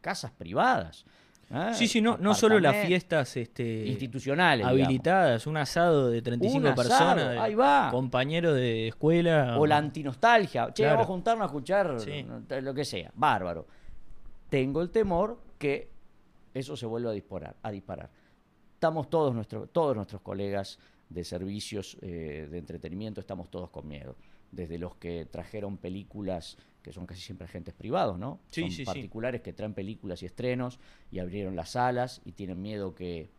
[0.00, 1.04] casas privadas.
[1.50, 1.70] ¿Eh?
[1.74, 4.66] Sí, sí, no, no solo las fiestas este, institucionales.
[4.66, 4.84] digamos.
[4.86, 7.88] habilitadas, un asado de 35 Un asado, personas, ahí va.
[7.90, 9.56] compañero de escuela.
[9.58, 10.66] O la antinostalgia.
[10.68, 10.92] Che, Claro.
[10.98, 12.26] vamos a juntarnos a escuchar Sí.
[12.62, 13.10] lo que sea.
[13.14, 13.66] Bárbaro.
[14.48, 15.88] tengo el temor que
[16.54, 17.54] eso se vuelva a disparar.
[17.62, 18.10] A disparar.
[18.74, 20.78] Estamos todos, nuestros todos nuestros colegas
[21.08, 24.16] de servicios eh, de entretenimiento, estamos todos con miedo.
[24.52, 28.40] Desde los que trajeron películas, que son casi siempre agentes privados, ¿no?
[28.48, 28.84] Sí, son sí, sí.
[28.84, 30.80] particulares que traen películas y estrenos
[31.12, 33.30] y abrieron las salas y tienen miedo que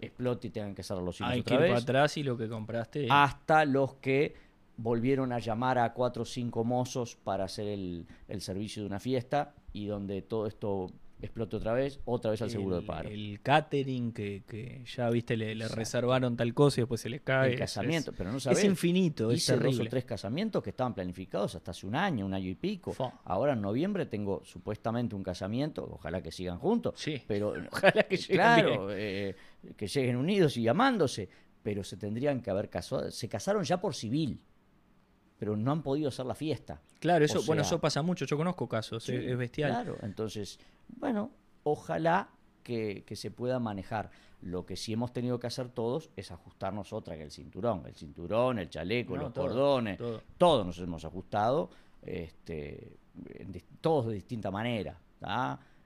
[0.00, 2.22] explote y tengan que cerrar los cines Hay otra que ir vez para atrás y
[2.22, 3.08] lo que compraste.
[3.10, 4.34] hasta los que
[4.76, 9.00] volvieron a llamar a cuatro o cinco mozos para hacer el, el servicio de una
[9.00, 13.08] fiesta y donde todo esto explote otra vez, otra vez al seguro de paro.
[13.08, 17.22] el catering que, que ya viste le, le reservaron tal cosa y después se les
[17.22, 17.48] cae.
[17.48, 18.64] El Es- casamiento, es, pero no es sabés.
[18.64, 19.86] infinito, es Hice dos terrible.
[19.86, 22.94] o tres casamientos que estaban planificados hasta hace un año, un año y pico.
[23.24, 26.94] Ahora en noviembre tengo supuestamente un casamiento, ojalá que sigan juntos.
[26.96, 27.22] Sí.
[27.26, 29.34] Pero Ojalá que lleguen claro, eh,
[29.76, 31.28] que lleguen unidos y amándose,
[31.62, 33.10] pero se tendrían que haber casado.
[33.10, 34.40] Se casaron ya por civil,
[35.38, 36.80] pero no han podido hacer la fiesta.
[37.00, 38.24] Claro, eso, O bueno, eso pasa mucho.
[38.26, 39.70] Yo conozco casos, Sí, es, es bestial.
[39.70, 40.58] Claro, entonces,
[40.88, 41.30] bueno,
[41.62, 42.30] ojalá
[42.62, 44.10] que, que se pueda manejar.
[44.40, 47.84] Lo que sí hemos tenido que hacer todos es ajustarnos otra que el cinturón.
[47.86, 50.22] El cinturón, el chaleco, No, los todo, cordones, todo.
[50.36, 51.70] todos nos hemos ajustado,
[52.02, 52.98] este,
[53.34, 54.98] en todos de distinta manera.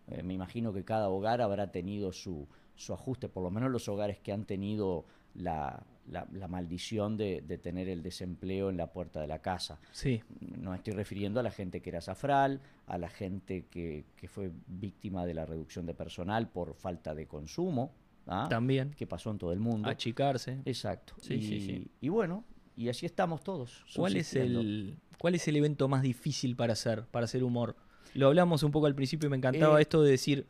[0.09, 3.89] Eh, me imagino que cada hogar habrá tenido su, su ajuste, por lo menos los
[3.89, 8.93] hogares que han tenido la, la- la maldición de, de tener el desempleo en la
[8.93, 9.79] puerta de la casa.
[9.93, 10.21] Sí,
[10.59, 14.51] No estoy refiriendo a la gente que era zafral, a la gente que, que fue
[14.67, 17.93] víctima de la reducción de personal por falta de consumo,
[18.27, 18.47] ¿ah?
[18.51, 18.91] también.
[18.97, 19.89] que pasó en todo el mundo.
[19.89, 20.59] Achicarse.
[20.65, 21.15] Exacto.
[21.21, 21.89] Sí, y, sí, sí.
[22.01, 22.45] y bueno,
[22.77, 23.85] y así estamos todos.
[23.95, 27.77] ¿Cuál es, el, ¿Cuál es el evento más difícil para hacer, para hacer humor?
[28.15, 30.47] Lo hablamos un poco al principio y me encantaba Eh, esto de decir,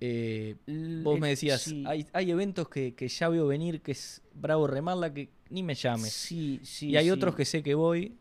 [0.00, 0.56] eh,
[1.02, 4.66] vos me decías, sí, hay, hay eventos que, que ya veo venir, que es bravo
[4.66, 6.12] remarla, que ni me llames.
[6.12, 7.10] Sí, sí, y hay sí.
[7.10, 8.16] otros que sé que voy.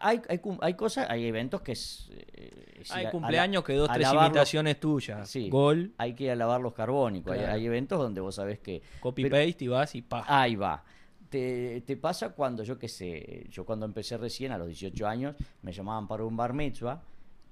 [0.00, 2.10] Hay, hay, hay cosas, hay eventos que es...
[2.12, 5.28] eh, Hay la- cumpleaños que dos, tres los- invitaciones tuyas.
[5.30, 5.48] Sí.
[5.48, 7.36] Gol, Hay que ir a lavar los carbónicos.
[7.36, 8.82] Hay, eventos donde vos sabés que...
[9.00, 10.24] copy pero- paste y vas y pa.
[10.26, 10.84] Ahí va.
[11.30, 15.36] Te, te pasa cuando, yo qué sé, yo cuando empecé recién, a los 18 años,
[15.62, 17.02] me llamaban para un bar mitzvah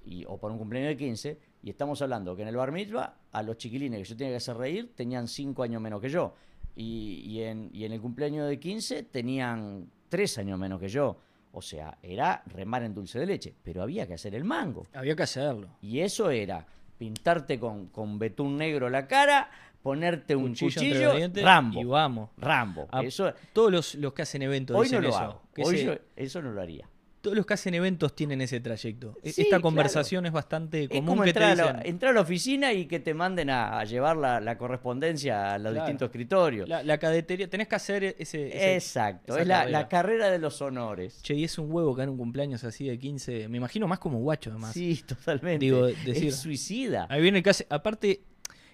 [0.05, 3.15] y, o para un cumpleaños de 15, y estamos hablando que en el bar mitzvah,
[3.37, 6.33] a los chiquilines que yo tenía que hacer reír, tenían 5 años menos que yo.
[6.75, 11.17] Y, y en, y en el cumpleaños de 15 tenían 3 años menos que yo.
[11.51, 14.85] O sea, era remar en dulce de leche, pero había que hacer el mango.
[14.93, 15.69] Había que hacerlo.
[15.81, 16.65] Y eso era
[16.97, 19.49] pintarte con, con betún negro la cara,
[19.81, 21.81] ponerte un Cuchillo Rambo.
[21.81, 22.29] Y vamos.
[22.37, 22.87] Rambo.
[23.01, 25.17] Eso, Todos los, los que hacen eventos hoy no lo eso.
[25.17, 25.41] hago.
[25.63, 26.87] Hoy yo eso no lo haría.
[27.27, 29.17] Todos los que hacen eventos tienen ese trayecto.
[29.21, 29.61] E- Sí, Esta claro.
[29.63, 32.71] conversación es bastante Es común como que te entrar, a la, entrar a la oficina
[32.73, 35.85] y que te manden a, a llevar la, la correspondencia a los Claro.
[35.85, 36.69] distintos escritorios.
[36.69, 38.47] La, la cadetería, tenés que hacer ese.
[38.47, 39.79] ese- Exacto, es la, carrera.
[39.79, 41.21] la carrera de los honores.
[41.21, 43.49] Che, y es un huevo que en un cumpleaños así de 15.
[43.49, 44.73] Me imagino más como guacho, además.
[44.73, 45.65] Sí, totalmente.
[45.65, 47.07] Digo, decir- es suicida.
[47.09, 47.63] Ahí viene el caso.
[47.69, 48.21] Aparte,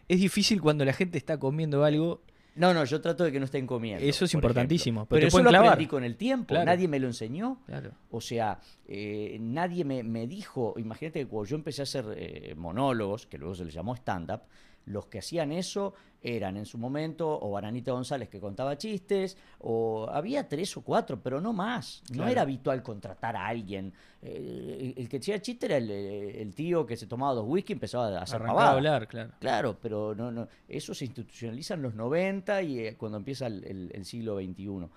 [0.07, 2.21] es difícil cuando la gente está comiendo algo.
[2.55, 4.05] No, no, yo trato de que no estén comiendo.
[4.05, 5.69] Eso es por importantísimo, pero Pero, eso lo clavar.
[5.69, 6.49] aprendí con el tiempo.
[6.49, 6.65] Claro.
[6.65, 7.61] Nadie me lo enseñó.
[7.65, 7.91] Claro.
[8.11, 12.53] O sea, eh, nadie me, me dijo, imagínate que cuando yo empecé a hacer eh,
[12.55, 14.41] monólogos, que luego se les llamó stand-up,
[14.85, 20.07] los que hacían eso eran en su momento o Baranita González que contaba chistes, o
[20.09, 22.01] había tres o cuatro, pero no más.
[22.13, 23.93] No era habitual contratar a alguien.
[24.21, 27.73] Eh, el, el que hacía chiste era el, el tío que se tomaba dos whisky
[27.73, 29.31] y empezaba a hacer a hablar, claro.
[29.39, 34.05] Claro, pero no, no, eso se institucionaliza en los 90 y eh, cuando empieza el,
[34.05, 34.87] siglo XXI.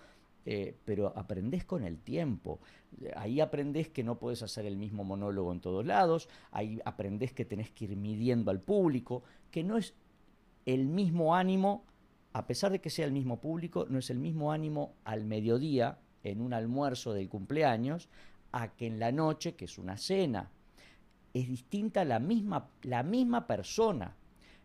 [0.48, 2.60] Eh, pero aprendés con el tiempo.
[3.16, 6.28] Ahí aprendés que no puedes hacer el mismo monólogo en todos lados.
[6.52, 9.94] Ahí aprendés que tenés que ir midiendo al público, que no es
[10.64, 11.84] el mismo ánimo,
[12.32, 15.98] a pesar de que sea el mismo público, no es el mismo ánimo al mediodía,
[16.22, 18.08] en un almuerzo del cumpleaños,
[18.52, 20.50] a que en la noche, que es una cena.
[21.32, 24.16] Es distinta la misma, la misma persona.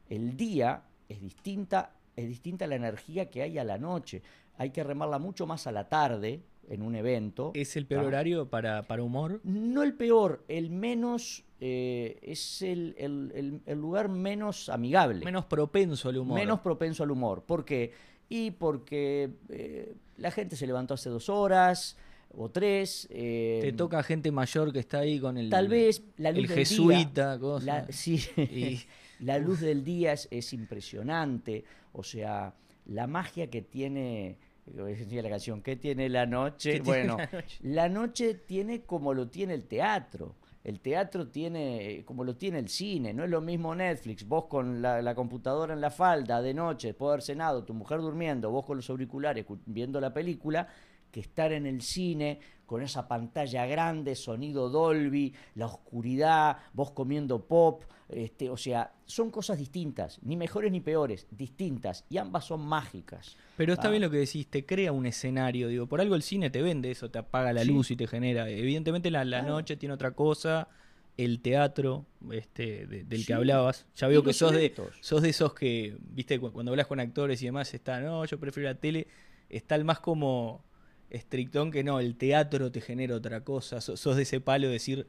[0.09, 4.23] El día es distinta, es distinta la energía que hay a la noche.
[4.57, 7.51] Hay que remarla mucho más a la tarde en un evento.
[7.53, 9.41] ¿Es el peor horario para, para humor?
[9.43, 15.23] No el peor, el menos, eh, es el, el- el- el lugar menos amigable.
[15.25, 16.39] Menos propenso al humor.
[16.39, 17.43] Menos propenso al humor.
[17.43, 17.91] ¿Por qué?
[18.29, 21.97] Y porque eh, la gente se levantó hace dos horas
[22.33, 23.07] o tres.
[23.11, 25.49] eh, Te toca gente mayor que está ahí con el.
[25.49, 27.65] Tal vez la luz el del jesuita, día, cosa.
[27.65, 28.79] la, sí, Y-
[29.19, 31.65] la luz del día es, es impresionante.
[31.91, 32.53] O sea,
[32.85, 36.73] la magia que tiene, decía la canción, ¿qué tiene la noche?
[36.73, 37.57] ¿Qué tiene bueno, la noche?
[37.61, 40.35] la noche tiene como lo tiene el teatro.
[40.63, 44.79] El teatro tiene como lo tiene el cine, no es lo mismo Netflix, vos con
[44.79, 48.51] la, la computadora en la falda de noche, después de haber cenado, tu mujer durmiendo,
[48.51, 50.67] vos con los auriculares cu- viendo la película,
[51.11, 57.45] que estar en el cine con esa pantalla grande, sonido Dolby, la oscuridad, vos comiendo
[57.45, 62.61] pop, este, o sea, son cosas distintas, ni mejores ni peores, distintas, y ambas son
[62.61, 63.35] mágicas.
[63.57, 66.49] Pero está bien lo que decís, te crea un escenario, digo, por algo el cine
[66.49, 68.49] te vende eso, te apaga la luz y te genera.
[68.49, 70.69] Evidentemente la, la noche tiene otra cosa,
[71.17, 73.85] el teatro este, del que hablabas.
[73.95, 77.45] Ya veo que sos de, sos de esos que, viste, cuando hablas con actores y
[77.45, 79.07] demás, está, no, yo prefiero la tele,
[79.49, 80.63] está el más como
[81.11, 83.81] estrictón que no, el teatro te genera otra cosa.
[83.81, 85.07] Sos, de ese palo de decir,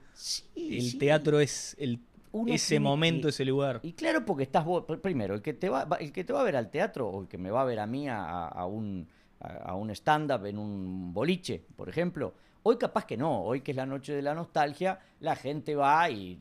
[0.55, 2.01] el teatro es el
[2.47, 3.81] ese momento, ese lugar.
[3.83, 6.45] Y claro, porque estás vos, primero, el que te va, el que te va a
[6.45, 9.07] ver al teatro o el que me va a ver a mí a, un,
[9.41, 13.77] a, un stand-up en un boliche, por ejemplo, hoy capaz que no, hoy que es
[13.77, 16.39] la noche de la nostalgia, la gente va y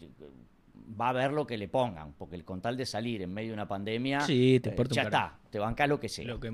[0.99, 3.49] va a ver lo que le pongan, porque el con tal de salir en medio
[3.49, 6.25] de una pandemia, sí, te eh, ya está, te banca lo que sea.
[6.25, 6.51] Lo que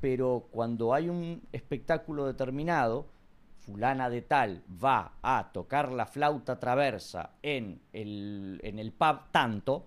[0.00, 3.06] pero cuando hay un espectáculo determinado,
[3.58, 9.86] fulana de tal va a tocar la flauta traversa en el, en el pub tanto,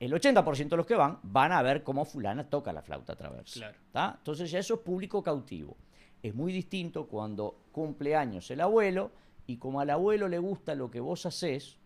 [0.00, 3.72] el 80% de los que van van a ver cómo fulana toca la flauta traversa.
[4.18, 5.76] Entonces ya eso es público cautivo.
[6.22, 9.12] Es muy distinto cuando cumple años el abuelo
[9.46, 11.78] y como al abuelo le gusta lo que vos haces,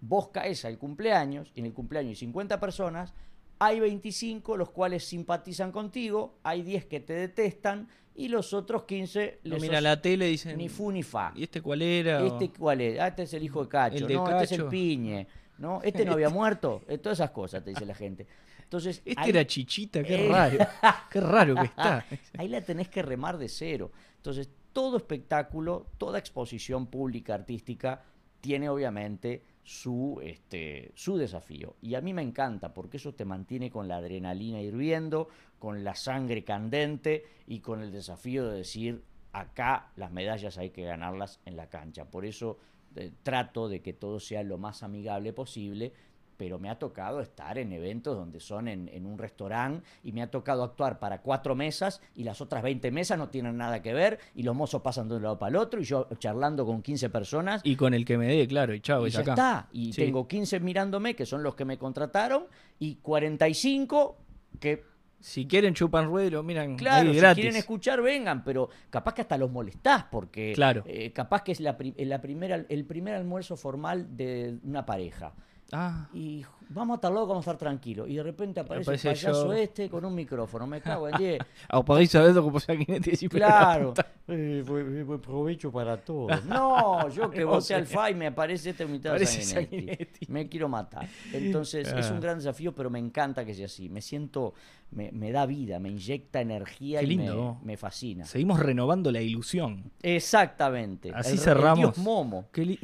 [0.00, 3.14] vos caes al cumpleaños, y en el cumpleaños hay 50 personas,
[3.58, 9.40] hay 25 los cuales simpatizan contigo, hay 10 que te detestan y los otros 15
[9.42, 11.32] les mira la tele dicen ni fu ni fa.
[11.34, 12.24] ¿Y este cuál era?
[12.24, 12.98] Este cuál es?
[12.98, 15.26] Ah, este es el hijo de Cacho, no, este es el Piñe,
[15.58, 15.80] ¿no?
[15.82, 18.26] Este no había muerto, eh, todas esas cosas te dice la gente.
[18.62, 20.58] Entonces, este era Chichita, qué raro.
[21.10, 22.04] qué raro que está.
[22.38, 23.92] ahí la tenés que remar de cero.
[24.16, 28.02] Entonces, todo espectáculo, toda exposición pública artística
[28.40, 31.74] tiene obviamente su, este, su desafío.
[31.82, 35.96] Y a mí me encanta porque eso te mantiene con la adrenalina hirviendo, con la
[35.96, 39.02] sangre candente y con el desafío de decir,
[39.32, 42.04] acá las medallas hay que ganarlas en la cancha.
[42.04, 42.58] Por eso
[42.94, 45.92] eh, trato de que todo sea lo más amigable posible
[46.36, 50.30] pero me ha tocado estar en eventos donde son en, un restaurante y me ha
[50.30, 54.18] tocado actuar para cuatro mesas y las otras 20 mesas no tienen nada que ver
[54.34, 57.10] y los mozos pasan de un lado para el otro y yo charlando con 15
[57.10, 57.60] personas.
[57.64, 59.68] Y con el que me dé, claro, y chao, y ya está.
[59.72, 62.46] Y tengo 15 mirándome, que son los que me contrataron,
[62.78, 64.18] y 45
[64.60, 64.84] que
[65.20, 69.50] si quieren chupan ruedo, miran claro, si quieren escuchar, vengan, pero capaz que hasta los
[69.50, 70.84] molestás, porque claro.
[70.86, 75.34] Eh, capaz que es la, la primera, el primer almuerzo formal de una pareja.
[75.72, 76.08] Ah.
[76.12, 78.08] Y vamos a estar locos, vamos a estar tranquilos.
[78.08, 80.66] Y de repente aparece, el payaso este con un micrófono.
[80.66, 81.42] Me cago en 10.
[81.86, 83.28] podéis saber como Sanguinetti.
[83.28, 83.94] Claro.
[84.28, 86.44] Eh, fue, provecho para todos.
[86.46, 90.08] No, yo que voté al FA y me aparece este mitad de.
[90.26, 91.06] Me quiero matar.
[91.32, 92.20] Entonces es un ah.
[92.20, 93.88] gran desafío, pero me encanta que sea así.
[93.88, 94.54] Me siento,
[94.90, 97.30] me, me da vida, me inyecta energía y me,
[97.62, 98.24] me, fascina.
[98.24, 99.92] Seguimos renovando la ilusión.
[100.02, 101.12] Exactamente.
[101.14, 101.78] Así cerramos.
[101.78, 102.48] El Dios Momo.
[102.54, 102.78] Dios,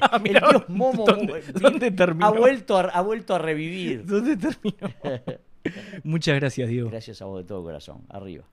[0.00, 1.04] ah, el Dios Momo.
[1.04, 2.26] ¿Dónde, ¿dónde terminó?
[2.26, 4.04] Ha vuelto a, ha vuelto a revivir.
[4.04, 4.94] ¿Dónde terminó?
[6.04, 6.90] Muchas gracias, Diego.
[6.90, 8.04] Gracias a vos de todo corazón.
[8.08, 8.44] Arriba.